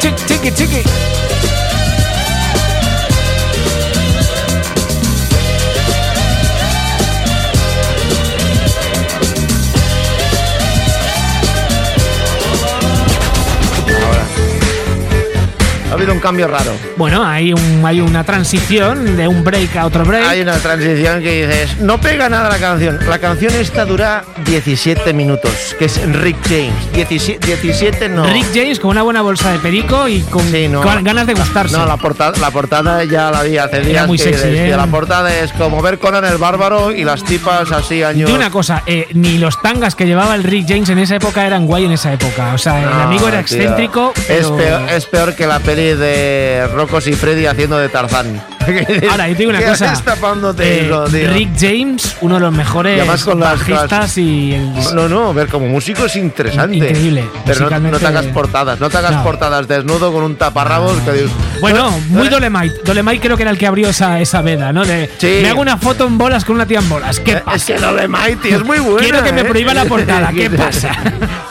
[0.00, 0.82] Chiqui, chiqui,
[16.04, 16.72] habido un cambio raro.
[16.96, 20.26] Bueno, hay, un, hay una transición de un break a otro break.
[20.28, 22.98] Hay una transición que dices, no pega nada la canción.
[23.08, 26.92] La canción esta dura 17 minutos, que es Rick James.
[26.92, 28.24] 17, 17 no.
[28.26, 30.82] Rick James con una buena bolsa de perico y con, Sí, no.
[30.82, 31.76] con ganas de gustarse.
[31.76, 34.06] No, la portada, la portada ya la vi hace días.
[34.06, 34.74] muy que sexy, ¿eh?
[34.76, 38.28] La portada es como ver Conan el Bárbaro y las tipas así años.
[38.30, 41.46] De una cosa, eh, ni los tangas que llevaba el Rick James en esa época
[41.46, 42.52] eran guay en esa época.
[42.54, 44.12] O sea, el amigo era excéntrico.
[44.28, 48.42] Es pero- peor, es peor que la peli de Rocos y Freddy haciendo de Tarzán.
[49.10, 49.92] Ahora, yo te digo una ¿Qué cosa.
[50.58, 51.04] eh, tío?
[51.32, 55.48] Rick James, uno de los mejores además con las- bajistas y el- No, no, ver
[55.48, 56.76] como músico es interesante.
[56.76, 59.22] Increíble, Pero no, no te hagas portadas, no te hagas No.
[59.22, 61.30] portadas desnudo con un taparrabos que dices.
[61.60, 62.76] Bueno, "No, muy Dolemite.
[62.84, 64.84] Dolemite creo que era el que abrió esa, esa veda, ¿no?
[64.84, 65.40] De, Sí.
[65.42, 67.20] Me hago una foto en bolas con una tía en bolas.
[67.20, 67.56] ¿Qué Eh, pasa?
[67.56, 69.00] Es que Dolemite es muy buena.
[69.00, 69.44] Quiero que me ¿eh?
[69.44, 70.30] prohíba la portada.
[70.32, 70.90] ¿Qué pasa?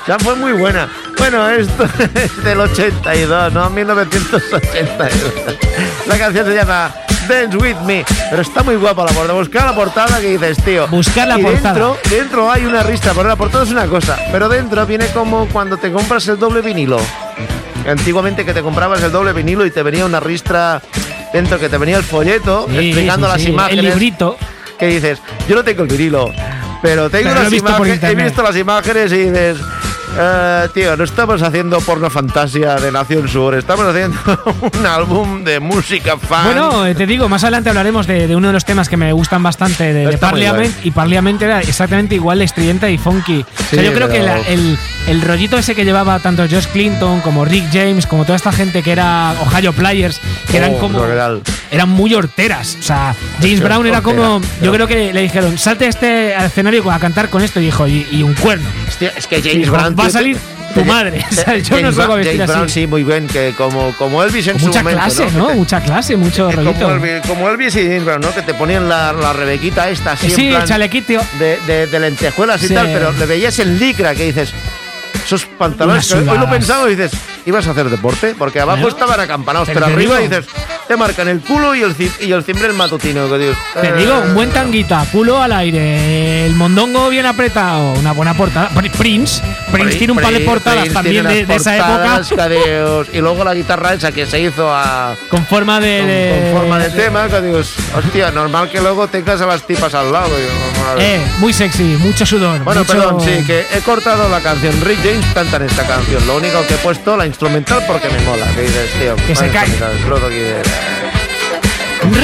[0.07, 0.89] Ya fue muy buena.
[1.23, 3.69] Bueno, esto es del 82, ¿no?
[3.69, 5.57] 1982.
[6.05, 6.93] La canción se llama
[7.29, 8.03] Dance With Me.
[8.29, 9.39] Pero está muy guapa la portada.
[9.39, 10.85] Buscar la portada que dices, tío.
[10.89, 11.75] Buscar la y portada.
[11.75, 14.17] Dentro, dentro hay una ristra, porque la portada es una cosa.
[14.33, 16.99] Pero dentro viene como cuando te compras el doble vinilo.
[17.87, 20.81] Antiguamente que te comprabas el doble vinilo y te venía una ristra
[21.31, 24.35] dentro que te venía el folleto Sí, explicando sí, las imágenes El librito.
[24.77, 26.33] que dices, yo no tengo el vinilo,
[26.81, 29.57] pero tengo Pero las imágenes, he visto las imágenes y dices,
[30.17, 34.17] "Eh, tío, no estamos haciendo porno fantasia de Nación Sur, estamos haciendo
[34.79, 36.45] un álbum de música fan.
[36.45, 39.11] Bueno, eh, te digo, más adelante hablaremos de, de uno de los temas que me
[39.13, 40.73] gustan bastante de, de Parliament.
[40.85, 43.41] Y Parliament era exactamente igual de estridente y funky.
[43.41, 47.21] o sea, yo creo que la- el, el rollito ese que llevaba tanto Josh Clinton
[47.21, 50.19] como Rick James, como toda esta gente que era Ohio Players,
[50.51, 50.99] que eran Oh, como.
[51.71, 52.77] Eran muy horteras.
[52.79, 54.41] O sea, James Brown era hortera, como.
[54.61, 57.59] Yo creo que le dijeron, salte a este escenario a cantar con esto.
[57.59, 58.67] Y dijo, y, y un cuerno.
[59.15, 59.95] Es que James Brown...
[59.99, 60.37] va a salir
[60.73, 61.23] tu madre.
[61.31, 62.51] O sea, yo no James salgo Brown- vestir James así.
[62.57, 65.47] Brown, sí, muy bien, que como, como Elvis en Con su mucha momento, clase, ¿no?
[65.49, 65.53] ¿no?
[65.55, 66.73] Mucha clase, mucho rollito.
[66.79, 68.33] como Elvis, como Elvis y James Brown, ¿no?
[68.33, 71.21] Que te ponían la, la rebequita esta así sí, en chalequito.
[71.39, 72.73] de, de, de lentejuelas y Sí.
[72.73, 74.51] tal, pero le veías en licra que dices,
[75.25, 77.11] esos pantalones, que hoy lo pensaba y dices,
[77.45, 78.35] ¿ibas a hacer deporte?
[78.37, 80.45] Porque abajo Bueno, estaban acampanados, pero arriba digo- dices,
[80.87, 83.29] te marcan el culo y el, y el cimbrel matutino.
[83.29, 87.93] Que dices, Te eh, digo, un buen tanguita, culo al aire, el mondongo bien apretado,
[87.93, 88.69] una buena portada.
[88.71, 89.41] Pr- Prince,
[89.71, 93.53] Prince tiene un par de portadas también de, esa portadas, época cadeos, y luego la
[93.53, 95.99] guitarra esa que se hizo a, con forma de.
[95.99, 99.65] con, de- con forma de tema, que dices, hostia, normal que luego tengas a las
[99.65, 100.27] tipas al lado.
[100.35, 100.49] Digo.
[100.99, 102.59] Eh, muy sexy, mucho sudor.
[102.63, 104.73] Bueno, mucho- perdón, sí, que he cortado la canción.
[104.83, 106.25] Rick James canta en esta canción.
[106.27, 108.45] Lo único que he puesto la instrumental porque me mola.
[108.55, 109.67] Que dices, tío, Que se cae.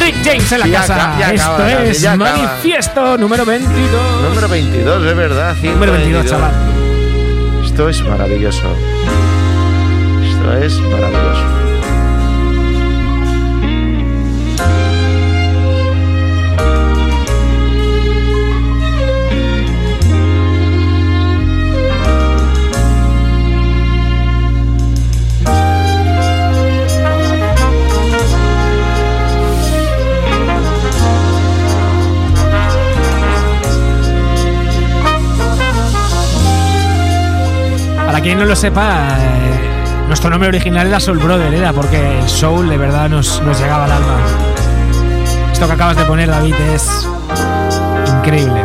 [0.02, 1.16] Rick James en la Ya casa.
[1.20, 2.32] ya Esto acaba es ya acaba.
[2.38, 4.22] Manifiesto número 22.
[4.30, 5.56] Número 22, es verdad.
[5.56, 6.30] Número 22, 122.
[6.30, 6.54] chaval.
[7.66, 8.76] Esto es maravilloso.
[10.24, 11.59] Esto es maravilloso.
[38.20, 42.28] Para quien no lo sepa, eh, nuestro nombre original era Soul Brother, era porque el
[42.28, 44.18] Soul de verdad nos, nos llegaba al alma.
[45.54, 47.08] Esto que acabas de poner, David, es
[48.18, 48.62] increíble.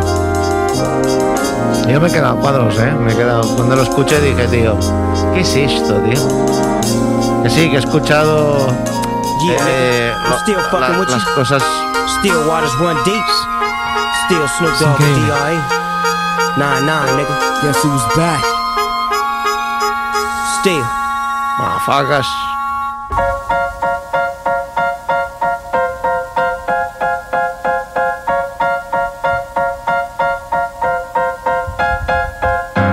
[1.87, 2.91] Yo me he quedado cuadros, ¿eh?
[2.99, 3.43] Me he quedado.
[3.55, 4.77] Cuando lo escuché dije, tío,
[5.33, 7.41] ¿qué es esto, tío?
[7.43, 8.67] Que sí, que he escuchado.
[9.47, 11.33] Yeah, eh, nigga, I'm lo- still fucking la- with las you.
[11.33, 11.63] cosas.
[12.19, 13.23] Still waters run deep.
[14.25, 14.97] Still Snoop Dogg.
[14.99, 15.57] D.R.E.
[16.57, 17.39] Nah, nah, nigga.
[17.63, 18.43] Guess who's back?
[20.65, 20.81] Still.
[21.59, 22.25] Mafacas.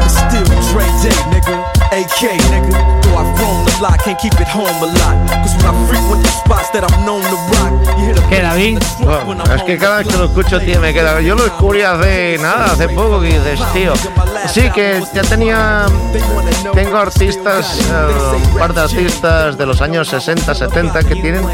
[0.05, 1.64] It's still Dre Day, nigga.
[1.97, 2.77] AK, nigga.
[3.05, 5.16] Though I've grown a slide, can't keep it home a lot.
[5.41, 8.43] Cause when I frequent the spots that I'm known to rock, you hear the ¿Qué,
[8.43, 8.83] David?
[9.25, 11.23] Bueno, es que cada vez que lo escucho, tío, me queda.
[11.23, 13.95] Yo lo descubrí hace nada, hace poco, que dices, tío.
[14.49, 15.86] Sí, que ya tenía.
[16.74, 21.45] Tengo artistas, eh, un par de artistas de los años 60, 70 que tienen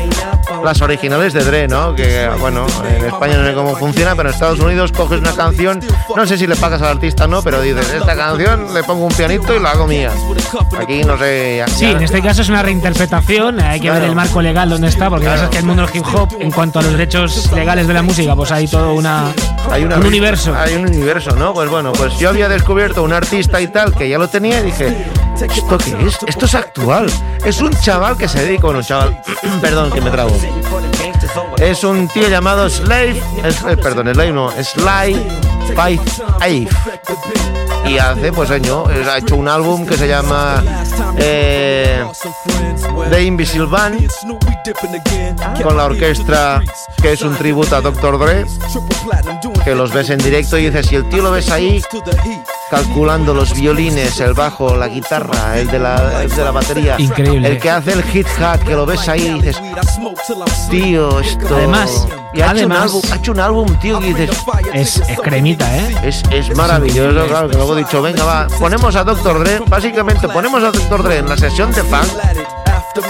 [0.65, 1.95] las originales de Dre, ¿no?
[1.95, 5.81] Que, bueno, en España no sé cómo funciona, pero en Estados Unidos coges una canción,
[6.17, 9.07] no sé si le pagas al artista o no, pero dices, esta canción le pongo
[9.07, 10.11] un pianito y la hago mía.
[10.79, 11.57] Aquí no sé.
[11.59, 14.11] ya- Sí, en este caso es una reinterpretación, hay que ver Claro.
[14.13, 16.51] el marco legal donde está, porque ya sabes que el mundo del hip hop, en
[16.51, 19.33] cuanto a los derechos legales de la música, pues hay todo una,
[19.71, 20.55] Hay una- un universo.
[20.55, 21.53] Hay un universo, ¿no?
[21.55, 24.65] Pues bueno, pues yo había descubierto un artista y tal que ya lo tenía y
[24.65, 25.07] dije,
[25.47, 26.19] ¿esto qué es?
[26.27, 27.07] Esto es actual.
[27.45, 29.23] Es un chaval que se dedica, bueno, un chaval,
[29.61, 30.31] perdón, que me trago.
[31.59, 35.17] Es un tío llamado Slave, es- eh, perdón, Slave no, Sly
[35.69, 36.01] Five
[36.41, 36.69] Ave.
[37.87, 40.63] Y hace, pues año, eh, ha hecho un álbum que se llama
[41.17, 42.05] eh,
[43.11, 44.07] The Invisible Band
[45.63, 46.61] con la orquesta
[47.01, 48.19] que es un tributo a Dr.
[48.19, 48.45] Dre
[49.65, 51.83] que los ves en directo y dices, si el tío lo ves ahí
[52.71, 57.49] calculando los violines, el bajo, la guitarra, el de la, el de la batería, Increíble.
[57.49, 59.61] el que hace el hit hat, que lo ves ahí y dices,
[60.71, 61.57] tío, esto...
[61.57, 64.31] Además, y ha, hecho un álbum, ha hecho un álbum, tío, que dices,
[64.75, 65.95] Es, es cremita, ¿eh?
[66.05, 69.41] es, es maravilloso, claro, que luego he dicho, venga, va, ponemos a Dr.
[69.41, 71.03] Dre, básicamente ponemos a Dr.
[71.03, 72.07] Dre en la sesión de funk,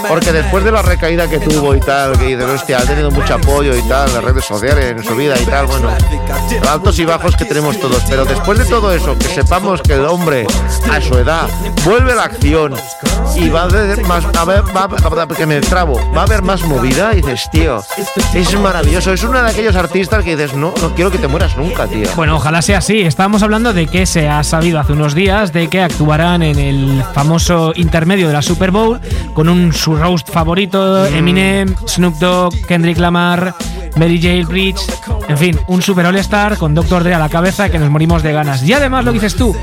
[0.07, 3.35] porque después de la recaída que tuvo y tal, que dices, hostia, ha tenido mucho
[3.35, 5.89] apoyo y tal, las redes sociales, en su vida y tal, bueno,
[6.69, 10.05] altos y bajos que tenemos todos, pero después de todo eso, que sepamos que el
[10.05, 10.45] hombre
[10.91, 11.47] a su edad
[11.85, 12.73] vuelve a la acción
[13.35, 16.41] y va a haber más, a ver, va, a- que me trabo, va a haber
[16.41, 17.81] más movida, y dices, tío,
[18.33, 21.55] es maravilloso, es uno de aquellos artistas que dices, no, no quiero que te mueras
[21.57, 22.07] nunca, tío.
[22.15, 23.01] Bueno, ojalá sea así.
[23.01, 27.03] Estábamos hablando de que se ha sabido hace unos días de que actuarán en el
[27.13, 28.99] famoso intermedio de la Super Bowl
[29.33, 33.55] con un su roast favorito, Eminem, Snoop Dogg, Kendrick Lamar,
[33.95, 34.45] Mary J.
[34.45, 34.81] Bridge,
[35.29, 37.03] en fin, un Super All Star con Dr.
[37.03, 38.61] Dre a la cabeza que nos morimos de ganas.
[38.63, 39.55] Y además lo que dices tú,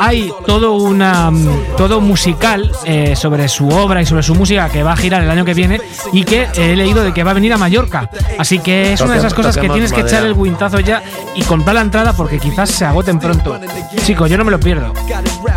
[0.00, 4.68] hay todo una mm, todo un musical eh, sobre su obra y sobre su música
[4.68, 5.80] que va a girar el año que viene
[6.12, 8.10] y que he leído de que va a venir a Mallorca.
[8.38, 11.02] Así que es una de esas cosas que tienes que echar el guintazo ya
[11.36, 13.60] y comprar la entrada porque quizás se agoten pronto.
[14.04, 14.92] Chicos, yo no me lo pierdo.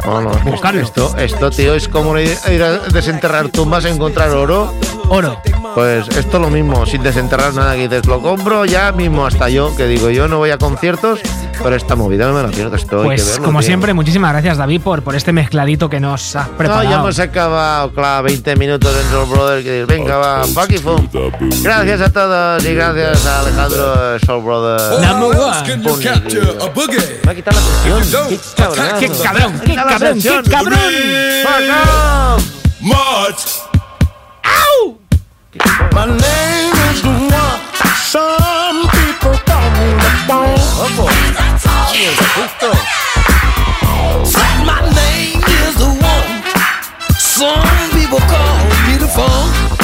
[0.06, 0.82] No, no, Buscarlo.
[0.82, 4.74] Esto, esto, tío, es como ir a desenterrar tumbas, encontrar oro.
[5.10, 5.39] Oro.
[5.76, 9.76] Pues esto lo mismo, sin desenterrar nada, que dices, lo compro ya mismo hasta yo,
[9.76, 11.20] que digo, yo no voy a conciertos,
[11.62, 13.68] pero esta movida no me la pierdo, esto hay que Pues verlo, como tío.
[13.68, 16.89] siempre, muchísimas gracias David por, por este mezcladito que nos has No, preparado.
[16.89, 21.62] ya hemos acabado, claro, 20 minutos en Soul Brother, que dices, venga, va, fuck y.
[21.62, 25.02] Gracias a todos y gracias a Alejandro Soul Brother.
[25.02, 25.78] Number one.
[27.26, 28.30] Me ha quitado la sesión.
[28.30, 29.00] Qué cabronazo.
[29.00, 29.62] ¡Qué cabrón!
[29.66, 30.00] ¡Qué cabrón!
[30.14, 30.46] ¡Qué sesión.
[30.50, 30.80] cabrón!
[31.43, 31.70] Fuck
[32.88, 33.74] off.
[35.56, 37.60] My name is the one.
[37.95, 40.60] Some people call me the bomb.
[44.66, 46.43] My name is the one.
[47.18, 49.74] Some people call me the phone.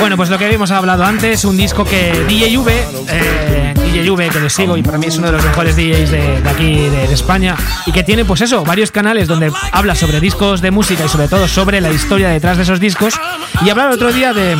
[0.00, 2.72] Bueno, pues lo que habíamos hablado antes, un disco que DJ V,
[3.10, 6.10] eh, DJ V, que le sigo y para mí es uno de los mejores DJs
[6.10, 9.94] de, de aquí, de, de España, y que tiene, pues eso, varios canales donde habla
[9.94, 13.20] sobre discos de música y sobre todo sobre la historia detrás de esos discos.
[13.62, 14.56] Y hablaba el otro día de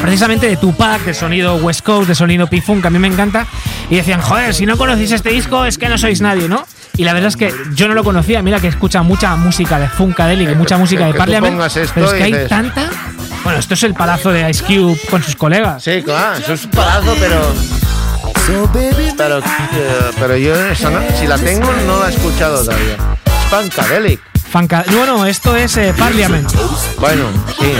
[0.00, 3.46] precisamente de Tupac, de sonido West Coast, de sonido P-Funk, que a mí me encanta.
[3.90, 6.66] Y decían, joder, si no conocéis este disco es que no sois nadie, ¿no?
[6.96, 8.42] Y la verdad es que yo no lo conocía.
[8.42, 11.60] Mira que escucha mucha música de Funkadelic y mucha música de Parliament.
[11.94, 12.88] Pero es que hay tanta.
[13.44, 15.82] Bueno, esto es el palazo de Ice Cube con sus colegas.
[15.82, 17.42] Sí, claro, eso es un palazo, pero.
[19.16, 22.96] Pero, eh, pero yo esa no- si la tengo no la he escuchado todavía.
[23.50, 24.20] Funkadelic.
[24.52, 26.50] Funka- Bueno, esto es eh, Parliament.
[26.98, 27.24] Bueno,
[27.58, 27.72] sí.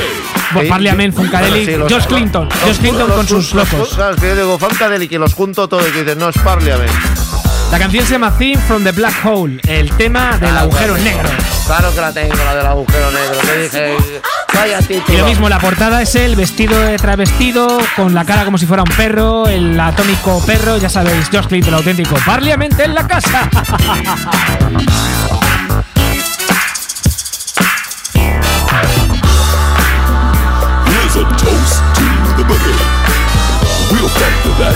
[0.53, 1.15] Bueno, Parliament.
[1.15, 2.49] Funkadelic, Bueno, sí, Josh Clinton.
[2.49, 3.89] los- Josh Clinton los- con sus locos.
[3.95, 6.39] Claro, es que yo digo Funkadelic y los junto todo y que dices, no, es
[6.39, 6.91] Parliament.
[7.71, 11.29] La canción se llama Theme from the Black Hole, el tema del Ah, agujero negro.
[11.67, 13.37] Claro que la tengo, la del agujero negro.
[13.39, 13.97] Te dije,
[14.65, 18.59] vaya Y lo mismo, la portada es el vestido de travestido, con la cara como
[18.59, 22.17] si fuera un perro, el atómico perro, ya sabéis, Josh Clinton, el auténtico.
[22.25, 23.49] Parliament en la casa.
[30.95, 32.05] Here's a toast to
[32.39, 32.75] the boogie.
[33.91, 34.75] We'll fight to that.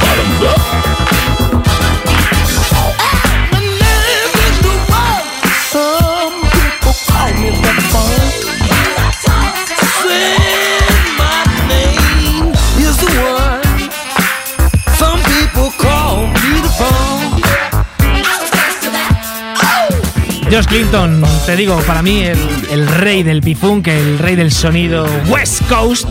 [0.00, 1.07] Bottoms up.
[20.50, 22.38] Josh Clinton, te digo, para mí el,
[22.70, 26.08] el rey del pifunk, el rey del sonido West Coast,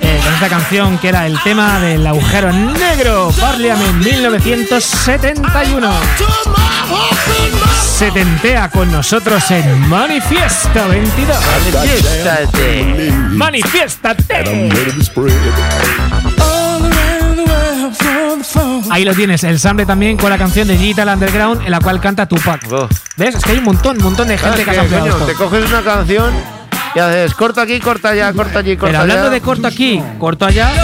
[0.00, 5.90] eh, con esta canción que era el tema del agujero negro, Parliament 1971.
[7.80, 11.36] Se tentea con nosotros en Manifiesto 22.
[11.72, 13.12] Manifiéstate.
[13.30, 14.70] ¡Manifiéstate!
[18.90, 22.00] Ahí lo tienes, el sample también con la canción de Digital Underground en la cual
[22.00, 22.66] canta Tupac.
[23.20, 23.34] ¿Ves?
[23.34, 25.26] Es que hay un montón, un montón de gente que ha que, coño, esto.
[25.26, 26.32] te coges una canción
[26.94, 29.34] y haces corta aquí, corta allá, corta allí, corta Pero hablando allá.
[29.34, 30.72] de corto aquí, corto allá.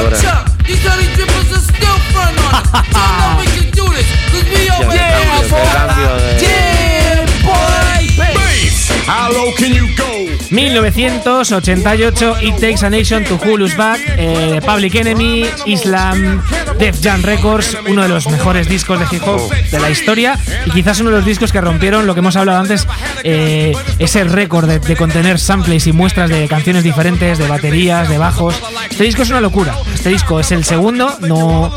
[9.09, 10.16] How low can you go?
[10.51, 16.43] 1988, It Takes a Nation to Hulu's Back, eh, Public Enemy, Islam,
[16.79, 20.71] Def Jam Records, uno de los mejores discos de hip hop de la historia y
[20.71, 22.87] quizás uno de los discos que rompieron lo que hemos hablado antes,
[23.25, 28.19] eh, ese récord de, de contener samples y muestras de canciones diferentes, de baterías, de
[28.19, 28.55] bajos.
[28.91, 29.75] Este disco es una locura.
[29.95, 31.75] Este disco es el segundo, no,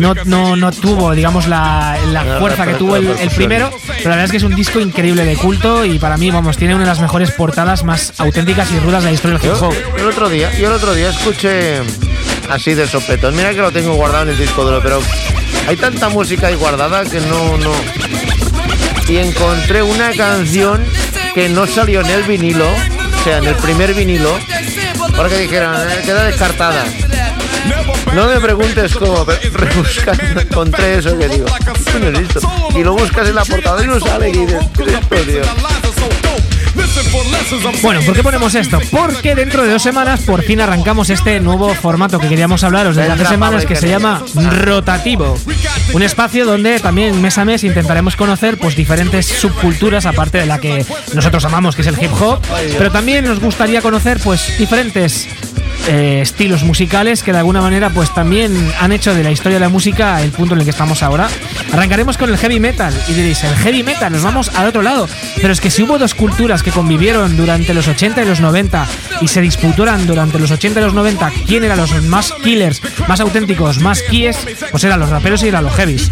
[0.00, 1.98] no, no, no tuvo, digamos, la,
[2.38, 5.24] fuerza que tuvo el, el primero, pero la verdad es que es un disco increíble
[5.24, 8.78] de culto y para mí, vamos, tiene una de las mejores portadas más auténticas y
[8.78, 9.74] rudas de la historia del hip Yo, hop.
[9.96, 11.80] yo el otro día, yo el otro día escuché
[12.50, 13.34] así de sopetón.
[13.36, 15.00] Mira que lo tengo guardado en el disco duro, pero
[15.68, 17.72] hay tanta música ahí guardada que no, no.
[19.08, 20.84] Y encontré una canción
[21.34, 24.38] que no salió en el vinilo, o sea, en el primer vinilo,
[25.16, 26.84] porque dijeron, eh, queda descartada.
[28.14, 31.46] No me preguntes cómo, pero rebuscando encontré eso que digo.
[31.46, 32.40] ¿qué coño es esto?
[32.76, 35.42] Y lo buscas en la portada y no sale y dices, ¿qué es esto, tío?
[37.82, 38.78] Bueno, ¿por qué ponemos esto?
[38.90, 43.12] Porque dentro de dos semanas por fin arrancamos este nuevo formato que queríamos hablaros desde
[43.12, 45.36] hace semanas que se llama Rotativo.
[45.92, 50.58] Un espacio donde también mes a mes intentaremos conocer pues diferentes subculturas aparte de la
[50.58, 52.40] que nosotros amamos que es el hip hop,
[52.78, 55.28] pero también nos gustaría conocer pues diferentes
[55.88, 59.64] eh, estilos musicales que de alguna manera pues también han hecho de la historia de
[59.64, 61.28] la música el punto en el que estamos ahora.
[61.72, 65.08] Arrancaremos con el heavy metal y diréis, el heavy metal, nos vamos al otro lado.
[65.36, 68.86] Pero es que si hubo dos culturas que convivieron durante los 80 y los 90
[69.22, 73.20] y se disputaran durante los 80 y los 90 quién eran los más killers, más
[73.20, 74.38] auténticos, más kies,
[74.70, 76.10] pues eran los raperos y eran los heavies.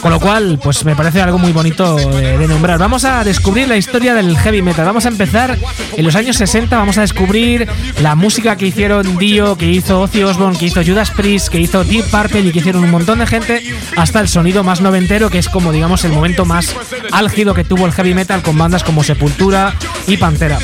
[0.00, 2.78] Con lo cual, pues me parece algo muy bonito de, de nombrar.
[2.78, 4.86] Vamos a descubrir la historia del heavy metal.
[4.86, 5.58] Vamos a empezar
[5.96, 6.76] en los años 60.
[6.76, 7.68] Vamos a descubrir
[8.00, 11.82] la música que hicieron Dio, que hizo Ozzy Osbourne, que hizo Judas Priest, que hizo
[11.82, 13.60] Deep Purple y que hicieron un montón de gente,
[13.96, 16.72] hasta el sonido más noventero, que es como digamos el momento más
[17.10, 19.74] álgido que tuvo el heavy metal con bandas como Sepultura
[20.06, 20.58] y Pantera.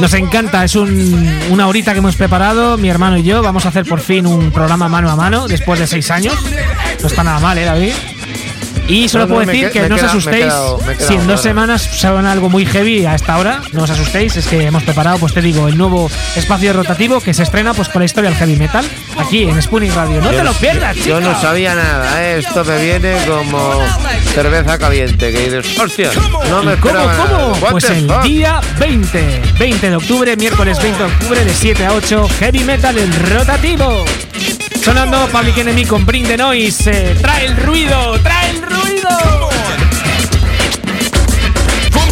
[0.00, 3.42] Nos encanta, es un- una horita que hemos preparado, mi hermano y yo.
[3.42, 6.34] Vamos a hacer por fin un programa mano a mano después de seis años.
[7.00, 7.92] No está nada mal, ¿eh, David?
[8.88, 11.18] Y solo No, puedo decir que- no os me asustéis quedado- me he quedado si
[11.18, 13.60] en dos semanas suena algo muy heavy a esta hora.
[13.72, 17.34] No os asustéis, es que hemos preparado, pues te digo, el nuevo espacio rotativo que
[17.34, 18.84] se estrena pues con la historia del heavy metal
[19.18, 20.20] aquí en Spooning Radio.
[20.20, 22.38] No Yo te lo pierdas, Yo no sabía nada, ¿eh?
[22.38, 23.80] esto me viene como
[24.34, 26.10] cerveza caliente, que dices, hostia,
[26.50, 27.16] no me ¿Y ¿Cómo, nada.
[27.28, 27.70] cómo?
[27.70, 28.22] Pues el fuck?
[28.22, 32.96] día 20, 20 de octubre, miércoles 20 de octubre, de 7 a 8, Heavy Metal
[32.96, 34.04] en rotativo.
[34.84, 36.90] Sonando Public Enemy con Bring the Noise.
[36.92, 38.75] eh, trae el ruido, trae el ruido.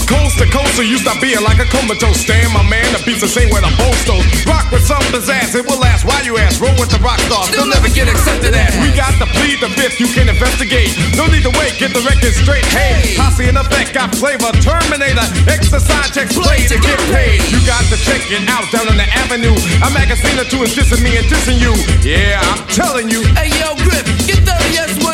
[0.07, 2.21] Coast to coast, so you stop being like a comatose.
[2.21, 4.25] Stand, my man, the beats the same where the boast goes.
[4.47, 6.05] Rock with some pizzazz, it will last.
[6.05, 6.61] Why you ask?
[6.61, 8.73] Roll with the rock stars, they'll never get accepted as.
[8.81, 10.93] We got to plead the fifth, you can investigate.
[11.17, 12.67] No need to wait, get the record straight.
[12.71, 14.53] Hey, posse in effect, got flavor.
[14.61, 17.41] Terminator, exercise checks, play to get paid.
[17.51, 19.57] You got to check it out down on the avenue.
[19.85, 21.73] A magazine or two is dissing me and dissing you.
[22.05, 23.23] Yeah, I'm telling you.
[23.39, 25.14] Hey yo, Grip, get the S1W.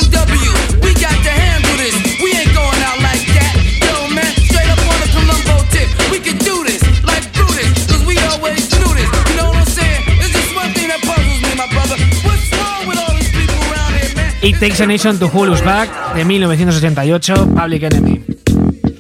[14.61, 18.21] Takes a Nation to Hulu's Back de 1988, Public Enemy.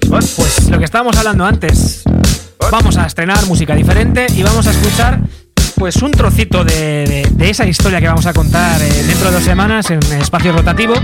[0.08, 2.02] Pues lo que estábamos hablando antes.
[2.70, 5.20] Vamos a estrenar música diferente y vamos a escuchar
[5.76, 6.72] pues un trocito de,
[7.06, 10.52] de- de esa historia que vamos a contar eh, dentro de dos semanas en espacio
[10.52, 10.94] rotativo.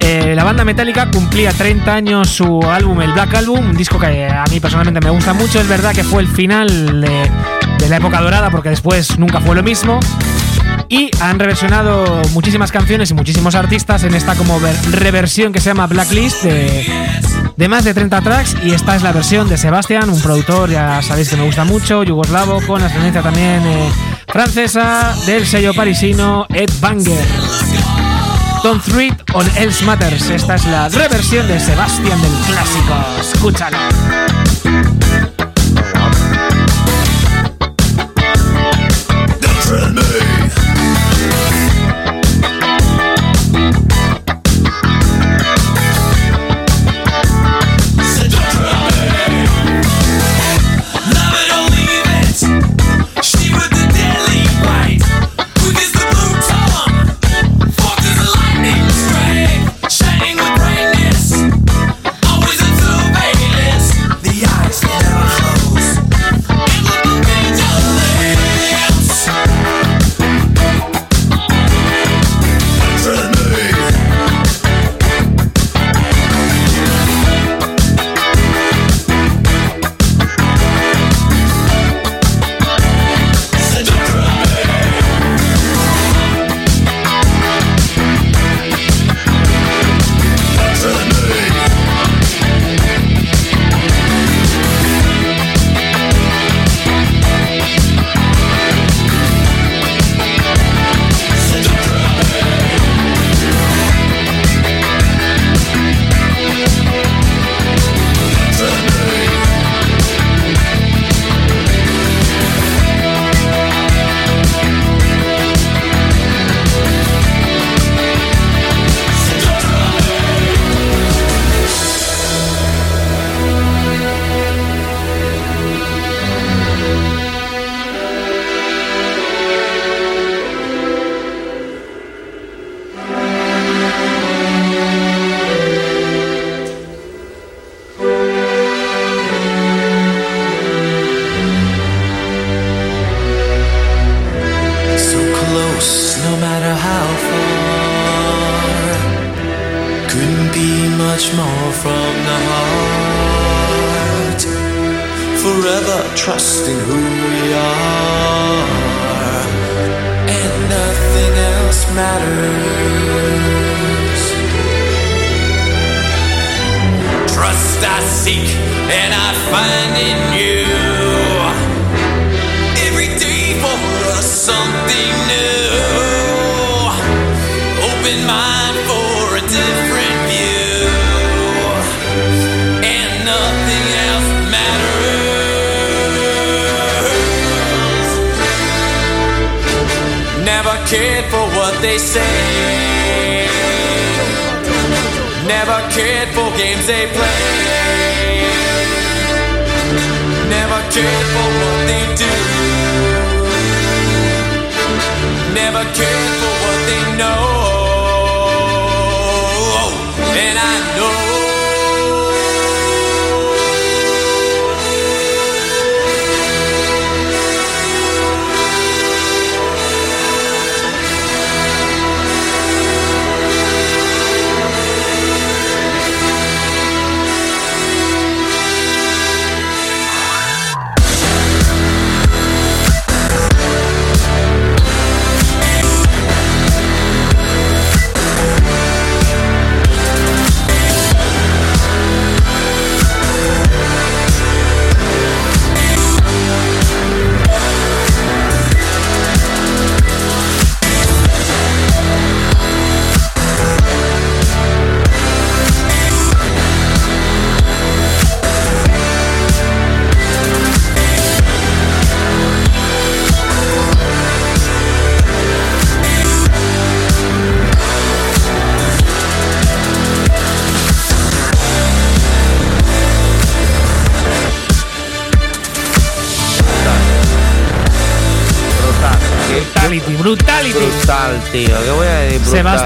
[0.00, 4.26] Eh, la banda Metallica cumplía 30 años su álbum, el Black Album, un disco que
[4.26, 5.60] a mí personalmente me gusta mucho.
[5.60, 7.30] Es verdad que fue el final de,
[7.78, 9.98] de la época dorada porque después nunca fue lo mismo.
[10.88, 15.70] Y han reversionado muchísimas canciones y muchísimos artistas en esta como ver- reversión que se
[15.70, 18.56] llama Blacklist de, más de 30 tracks.
[18.64, 22.02] Y esta es la versión de Sebastián, un productor, ya sabéis que me gusta mucho,
[22.04, 23.90] yugoslavo, con ascendencia también eh,
[24.28, 27.24] francesa, del sello parisino Ed Banger.
[28.62, 30.30] Don't Threat on Else Matters.
[30.30, 32.94] Esta es la reversión de Sebastián del clásico.
[33.20, 33.76] Escúchalo.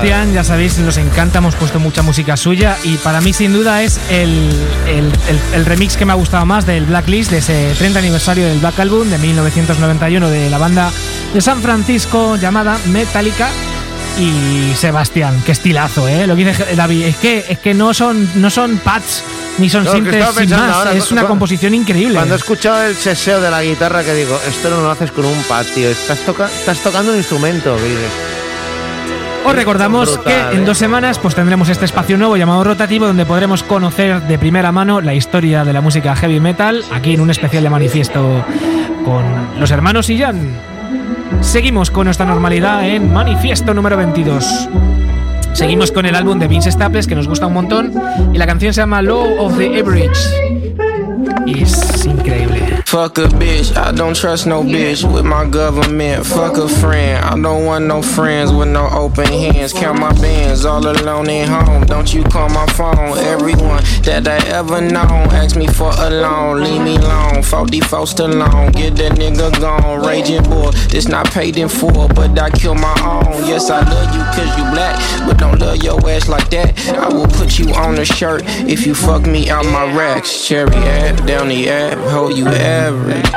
[0.03, 3.85] Sebastián, ya sabéis, nos encanta, hemos puesto mucha música suya y para mí sin duda
[3.85, 4.51] es el,
[4.89, 8.45] el- el- el remix que me ha gustado más del Blacklist, de ese 30 aniversario
[8.49, 10.91] del Black Album de 1991 de la banda
[11.33, 13.49] de San Francisco llamada Metallica.
[14.19, 16.27] Y Sebastián, qué estilazo, ¿eh?
[16.27, 19.23] Lo que dice David, es que, es que no son, no son pads
[19.59, 22.15] ni son No, estaba sin más, ahora, es una composición increíble.
[22.17, 25.25] Cuando he escuchado el seseo de la guitarra que digo, esto no lo haces con
[25.27, 25.89] un pad, tío.
[25.89, 28.11] Estás, toca- estás tocando un instrumento, que dices.
[29.45, 33.27] Os recordamos Brutal, que en dos semanas pues tendremos este espacio nuevo llamado Rotativo donde
[33.27, 37.31] podremos conocer de primera mano la historia de la música heavy metal aquí en un
[37.31, 38.45] especial de manifiesto
[39.05, 39.25] con
[39.59, 40.39] los hermanos Illán.
[41.41, 44.69] Seguimos con nuestra normalidad en manifiesto número 22.
[45.55, 47.93] Seguimos con el álbum de Vince Staples que nos gusta un montón
[48.33, 50.21] y la canción se llama Law of the Average.
[51.47, 52.52] Y es increíble.
[52.93, 56.27] Fuck a bitch, I don't trust no bitch with my government.
[56.27, 59.73] Fuck a friend, I don't want no friends with no open hands.
[59.73, 61.87] Count my bands all alone at home.
[61.87, 63.17] Don't you call my phone.
[63.17, 66.63] Everyone that I ever known ask me for a loan.
[66.63, 68.73] Leave me alone, 44 alone.
[68.73, 70.05] Get that nigga gone.
[70.07, 73.49] Raging boy, this not paid in full, but I kill my own.
[73.49, 76.79] Yes, I love you cause you black, but don't love your ass like that.
[76.91, 80.47] I will put you on a shirt if you fuck me out my racks.
[80.47, 82.45] Cherry app, down the app, hold you
[82.83, 83.31] average.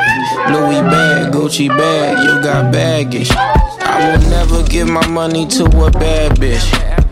[0.50, 3.30] Louis bag, Gucci bag, you got baggage.
[3.32, 6.66] I will never give my money to a bad bitch.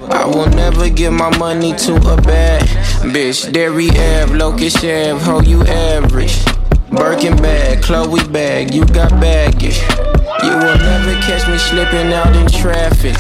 [0.10, 2.64] I will never give my money to a bad
[3.14, 3.52] bitch.
[3.52, 6.44] Derry Ave, Locust Ave, ho, you average.
[6.90, 9.80] Birkin bag, Chloe bag, you got baggage.
[10.44, 13.16] You will never catch me slipping out in traffic.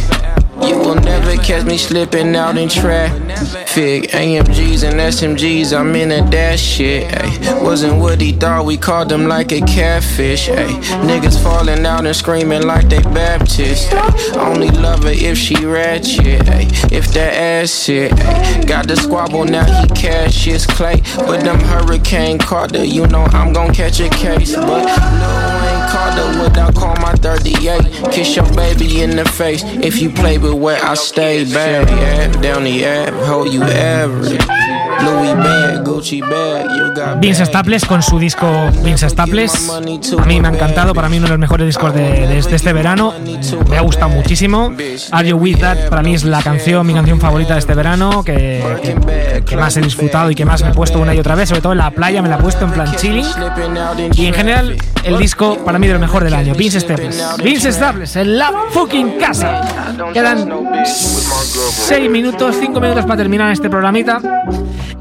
[0.68, 4.11] You will never catch me slipping out in traffic.
[4.11, 7.11] AMGs and SMGs, I'm in a dash shit.
[7.14, 7.61] Ay.
[7.61, 10.49] Wasn't what he thought, we called him like a catfish.
[10.49, 10.72] Ay.
[11.07, 13.89] Niggas falling out and screaming like they Baptist.
[13.91, 14.38] Ay.
[14.38, 16.47] Only love her if she ratchet.
[16.47, 16.68] Ay.
[16.91, 18.14] If that ass shit.
[18.14, 18.64] Ay.
[18.66, 21.01] Got the squabble, now he cash his clay.
[21.18, 24.55] But them Hurricane Carter, you know I'm gon' catch a case.
[24.55, 25.62] But no,
[25.94, 28.12] Carter without call my 38.
[28.12, 31.44] Kiss your baby in the face if you play with where I stay.
[31.54, 34.41] App, down the app, hold you average.
[37.20, 38.48] Vince Staples con su disco
[38.84, 39.70] Vince Staples.
[39.70, 42.56] A mí me ha encantado, para mí uno de los mejores discos de, de este,
[42.56, 43.14] este verano.
[43.70, 44.74] Me ha gustado muchísimo.
[45.12, 48.24] Are You With That para mí es la canción, mi canción favorita de este verano,
[48.24, 51.36] que, que, que más he disfrutado y que más me he puesto una y otra
[51.36, 53.26] vez, sobre todo en la playa, me la he puesto en plan chilling.
[54.16, 57.24] Y en general, el disco para mí de lo mejor del año, Vince Staples.
[57.44, 59.62] Vince Staples en la fucking casa.
[60.14, 60.50] Quedan
[60.86, 64.20] 6 minutos, 5 minutos para terminar este programita.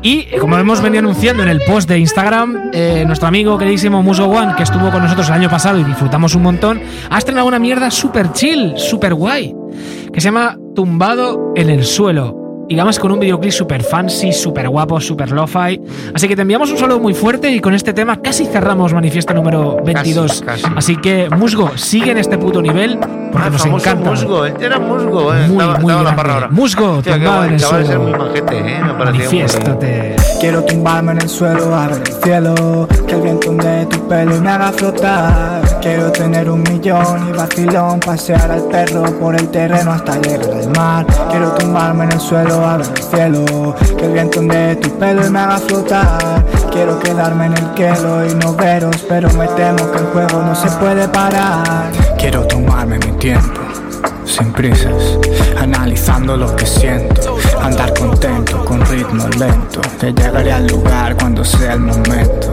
[0.02, 4.26] Y como hemos venido anunciando en el post de Instagram, eh, nuestro amigo queridísimo Muso
[4.26, 7.60] One, que estuvo con nosotros el año pasado y disfrutamos un montón, ha estrenado una
[7.60, 9.54] mierda super chill, super guay,
[10.12, 12.41] que se llama Tumbado en el suelo.
[12.68, 15.80] Y además con un videoclip super fancy, super guapo, super lo-fi.
[16.14, 19.34] Así que te enviamos un saludo muy fuerte y con este tema casi cerramos Manifiesto
[19.34, 20.42] número 22.
[20.42, 20.74] Casi, casi.
[20.76, 22.98] Así que Musgo, sigue en este puto nivel
[23.30, 24.10] porque Ah, nos encanta.
[24.10, 25.46] Musgo, él era musgo, eh.
[25.48, 26.48] Muy, estaba, muy estaba la ahora.
[26.48, 28.10] Musgo, Hostia, tumbado en guay, el chaval, ser suelo.
[28.10, 28.80] muy majete, eh.
[28.82, 30.16] Me muy- Manifiéstate.
[30.42, 34.36] Quiero tumbarme en el suelo, a ver el cielo, que el viento de tu pelo
[34.36, 35.62] y me haga flotar.
[35.80, 40.68] Quiero tener un millón y vacilón, pasear al perro por el terreno hasta llegar al
[40.70, 41.06] mar.
[41.30, 45.24] Quiero tumbarme en el suelo, a ver el cielo, que el viento de tu pelo
[45.24, 46.44] y me haga flotar.
[46.72, 50.56] Quiero quedarme en el quelo y no veros, pero me temo que el juego no
[50.56, 51.92] se puede parar.
[52.18, 53.61] Quiero tomarme mi tiempo
[54.24, 55.18] sin prisas,
[55.58, 61.74] analizando lo que siento, andar contento con ritmo lento, que llegaré al lugar cuando sea
[61.74, 62.52] el momento,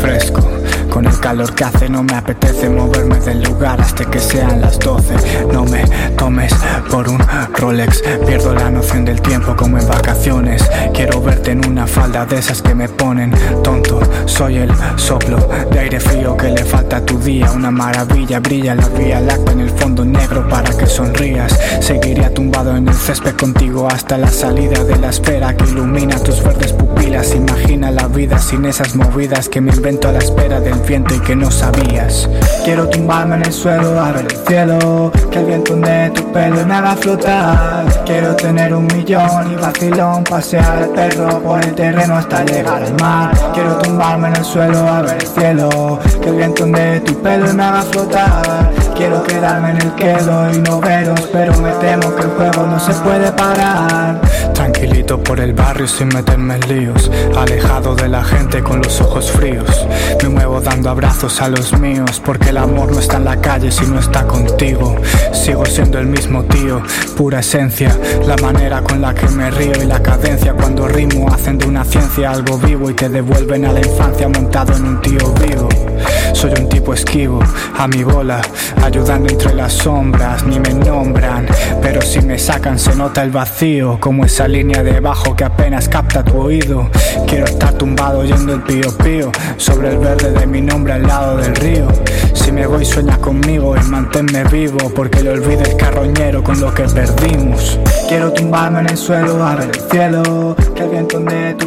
[0.00, 0.61] fresco.
[0.92, 4.78] Con el calor que hace no me apetece moverme del lugar hasta que sean las
[4.78, 5.84] 12 No me
[6.18, 6.54] tomes
[6.90, 7.18] por un
[7.56, 8.02] Rolex.
[8.26, 10.62] Pierdo la noción del tiempo como en vacaciones.
[10.92, 13.32] Quiero verte en una falda de esas que me ponen
[13.64, 14.00] tonto.
[14.26, 17.50] Soy el soplo de aire frío que le falta a tu día.
[17.52, 21.58] Una maravilla, brilla la vía láctea en el fondo negro para que sonrías.
[21.80, 26.42] Seguiré tumbado en el césped contigo hasta la salida de la esfera que ilumina tus
[26.42, 27.34] verdes pupilas.
[27.34, 30.81] Imagina la vida sin esas movidas que me invento a la espera del
[31.24, 32.28] que no sabías.
[32.64, 36.66] Quiero tumbarme en el suelo a ver el cielo Que el viento de tu pelo
[36.66, 37.84] me haga flotar.
[38.04, 42.94] Quiero tener un millón y vacilón Pasear al perro por el terreno hasta llegar al
[42.94, 43.30] mar.
[43.54, 47.52] Quiero tumbarme en el suelo a ver el cielo Que el viento de tu pelo
[47.54, 48.70] me haga flotar.
[48.96, 52.78] Quiero quedarme en el quedo y no veros Pero me temo que el juego no
[52.80, 54.20] se puede parar.
[54.52, 59.30] Tranquilito por el barrio sin meterme en líos Alejado de la gente con los ojos
[59.30, 59.86] fríos.
[60.22, 63.70] Me muevo dando abrazos a los míos Porque el amor no está en la calle
[63.70, 64.96] si no está contigo.
[65.32, 66.82] Sigo siendo el mismo tío,
[67.16, 67.96] pura esencia
[68.26, 71.84] La manera con la que me río y la cadencia Cuando rimo hacen de una
[71.84, 75.91] ciencia algo vivo Y te devuelven a la infancia montado en un tío vivo
[76.32, 77.40] soy un tipo esquivo,
[77.78, 78.40] a mi bola,
[78.82, 81.46] ayudando entre las sombras, ni me nombran,
[81.80, 85.88] pero si me sacan se nota el vacío, como esa línea de bajo que apenas
[85.88, 86.88] capta tu oído.
[87.26, 91.36] Quiero estar tumbado oyendo el pío pío, sobre el verde de mi nombre al lado
[91.36, 91.88] del río.
[92.34, 96.82] Si me voy sueñas conmigo y manténme vivo Porque le olvides carroñero con lo que
[96.84, 97.78] perdimos
[98.08, 100.56] Quiero tumbarme en el suelo a el cielo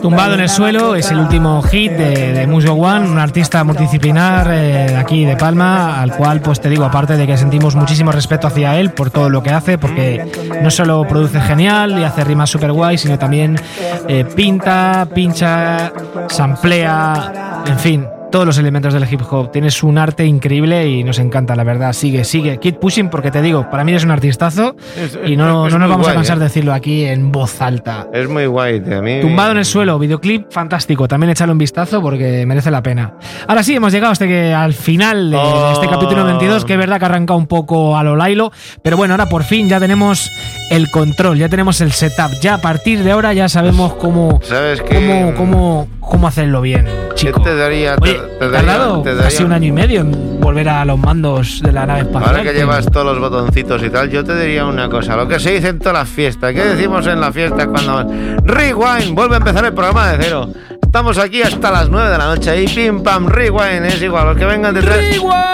[0.02, 4.48] Tumbado en el suelo es el último hit de, de Mujo One, un artista multidisciplinar
[4.52, 8.12] eh, de aquí de Palma, al cual pues te digo, aparte de que sentimos muchísimo
[8.12, 10.26] respeto hacia él por todo lo que hace, porque
[10.62, 13.60] no solo produce genial y hace rimas super guay, sino también
[14.08, 15.92] eh, pinta, pincha,
[16.28, 19.50] samplea, en fin, todos los elementos del hip hop.
[19.50, 21.94] Tienes un arte increíble y nos encanta, la verdad.
[21.94, 22.58] Sigue, sigue.
[22.60, 25.80] Keep pushing porque te digo, para mí eres un artistazo Es- y no, es no
[25.80, 26.40] nos vamos a cansar ¿eh?
[26.40, 28.10] de decirlo aquí en voz alta.
[28.12, 28.84] Es muy guay.
[28.94, 29.22] A mí.
[29.22, 31.08] Tumbado en el suelo, videoclip fantástico.
[31.08, 33.14] También échale un vistazo porque merece la pena.
[33.48, 35.72] Ahora sí, hemos llegado hasta que al final de Oh.
[35.72, 39.14] este capítulo 22, que es verdad que arranca un poco a lo Lailo, pero bueno,
[39.14, 40.30] ahora por fin ya tenemos
[40.72, 42.32] el control, ya tenemos el setup.
[42.42, 44.42] Ya a partir de ahora ya sabemos cómo,
[44.90, 47.42] cómo, cómo, cómo hacerlo bien, chico.
[47.42, 47.96] te daría?
[48.02, 51.72] Oye, te, tardado te casi un año y medio en volver a los mandos de
[51.72, 52.36] la nave espacial.
[52.36, 55.16] Ahora que llevas todos los botoncitos y tal, yo te diría una cosa.
[55.16, 56.54] Lo que se dice en todas las fiestas.
[56.54, 58.06] ¿Qué decimos en la fiesta cuando...
[58.44, 60.50] Rewind, vuelve a empezar el programa de cero.
[60.82, 64.28] Estamos aquí hasta las 9 de la noche y pim pam, rewind, es igual.
[64.28, 65.00] Los que vengan detrás,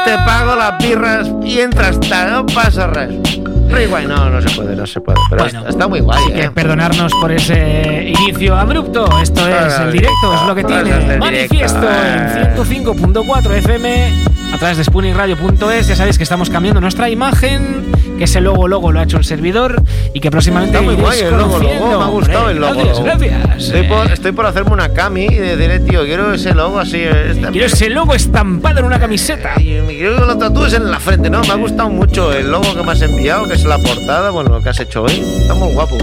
[0.05, 3.40] te pago las birras y entras hasta, no pasa res.
[3.71, 5.17] Rewind, no, no se puede, no se puede.
[5.29, 6.51] Pero Bueno, está, está muy guay, Así que ¿eh?
[6.51, 9.07] perdonarnos por ese inicio abrupto.
[9.21, 11.17] Esto es el directo, es lo que tiene.
[11.17, 15.87] Manifiesto en 105.4 FM a través de spooningradio.es.
[15.87, 19.23] Ya sabéis que estamos cambiando nuestra imagen, que ese logo logo lo ha hecho el
[19.23, 19.81] servidor
[20.13, 21.97] y que próximamente Está muy guay el logo, logo.
[21.97, 22.73] Me ha gustado el logo.
[22.73, 23.63] Gracias, gracias.
[23.65, 27.01] Estoy por, estoy por hacerme una cami y decirle, tío, quiero ese logo así.
[27.01, 29.59] Este, Quiero ese logo estampado en una camiseta.
[29.59, 31.41] Y me quiero que lo tatúes en la frente, ¿no?
[31.41, 34.49] Me ha gustado mucho el logo que me has enviado, que es la portada, bueno,
[34.51, 35.13] lo que has hecho hoy.
[35.13, 35.97] Está muy guapo.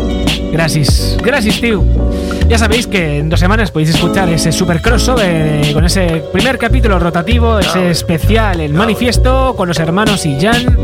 [0.52, 1.84] Gracias, gracias, tío.
[2.48, 5.26] Ya sabéis que en dos semanas podéis escuchar ese super crossover
[5.66, 10.78] eh, con ese primer capítulo rotativo, ese especial, el manifiesto, con los hermanos y Jan,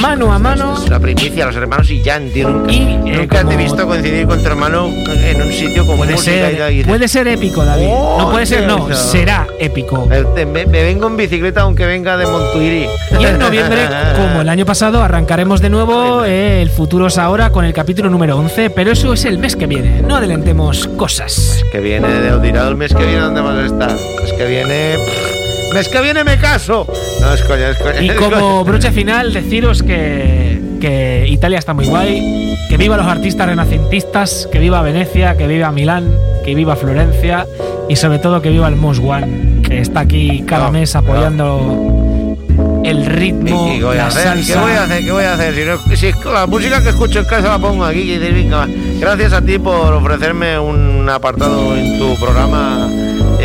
[0.00, 0.74] mano a mano.
[0.74, 2.48] Es una primicia, los hermanos y Jan, tío.
[2.48, 5.86] Nunca, Y, eh, nunca te he como- visto coincidir con tu hermano en un sitio
[5.86, 7.86] con Puede música y ser, puede ser épico, David.
[7.90, 10.06] Oh, no puede ser, no, será épico.
[10.06, 12.86] Me, me- vengo en bicicleta aunque venga de Montuiri.
[13.20, 13.78] Y en noviembre,
[14.16, 18.36] como el año pasado, arrancaremos de nuevo eh, el Futuros Ahora con el capítulo número
[18.38, 20.02] 11, pero eso es el mes que viene.
[20.02, 21.62] No adelantemos cosas.
[21.72, 23.90] que viene de Audirado el mes que viene, ¿dónde vamos a estar?
[23.92, 24.96] Mes que viene.
[24.96, 25.33] pff,
[25.74, 26.86] mes que viene me caso.
[27.20, 28.00] No, es coña, es coña.
[28.00, 28.62] Y es como coña.
[28.62, 34.58] broche final, deciros que, que Italia está muy guay, que viva los artistas renacentistas, que
[34.58, 36.08] viva Venecia, que viva Milán,
[36.44, 37.46] que viva Florencia
[37.88, 42.36] y sobre todo que viva el Mos One, que está aquí cada mes apoyando
[42.84, 44.22] el ritmo, ¿Y qué voy a la hacer?
[44.34, 44.60] ¿Qué salsa.
[44.62, 45.04] voy a hacer?
[45.04, 45.54] ¿Qué voy a hacer?
[45.54, 48.18] Si, no- si es que la música que escucho en casa la pongo aquí y
[48.18, 48.68] dices, venga.
[49.00, 52.88] Gracias a ti por ofrecerme un apartado en tu programa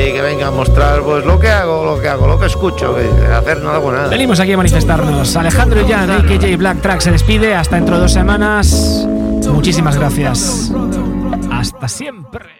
[0.06, 3.26] que venga a mostrar pues lo que hago, lo que hago, lo que escucho, que
[3.26, 4.08] hacer no hago nada.
[4.08, 5.36] Venimos aquí a manifestarnos.
[5.36, 7.56] Alejandro Jan, AKJ Black Track, se despide.
[7.56, 9.08] Hasta dentro de dos semanas.
[9.52, 10.72] Muchísimas gracias.
[11.52, 12.59] Hasta siempre.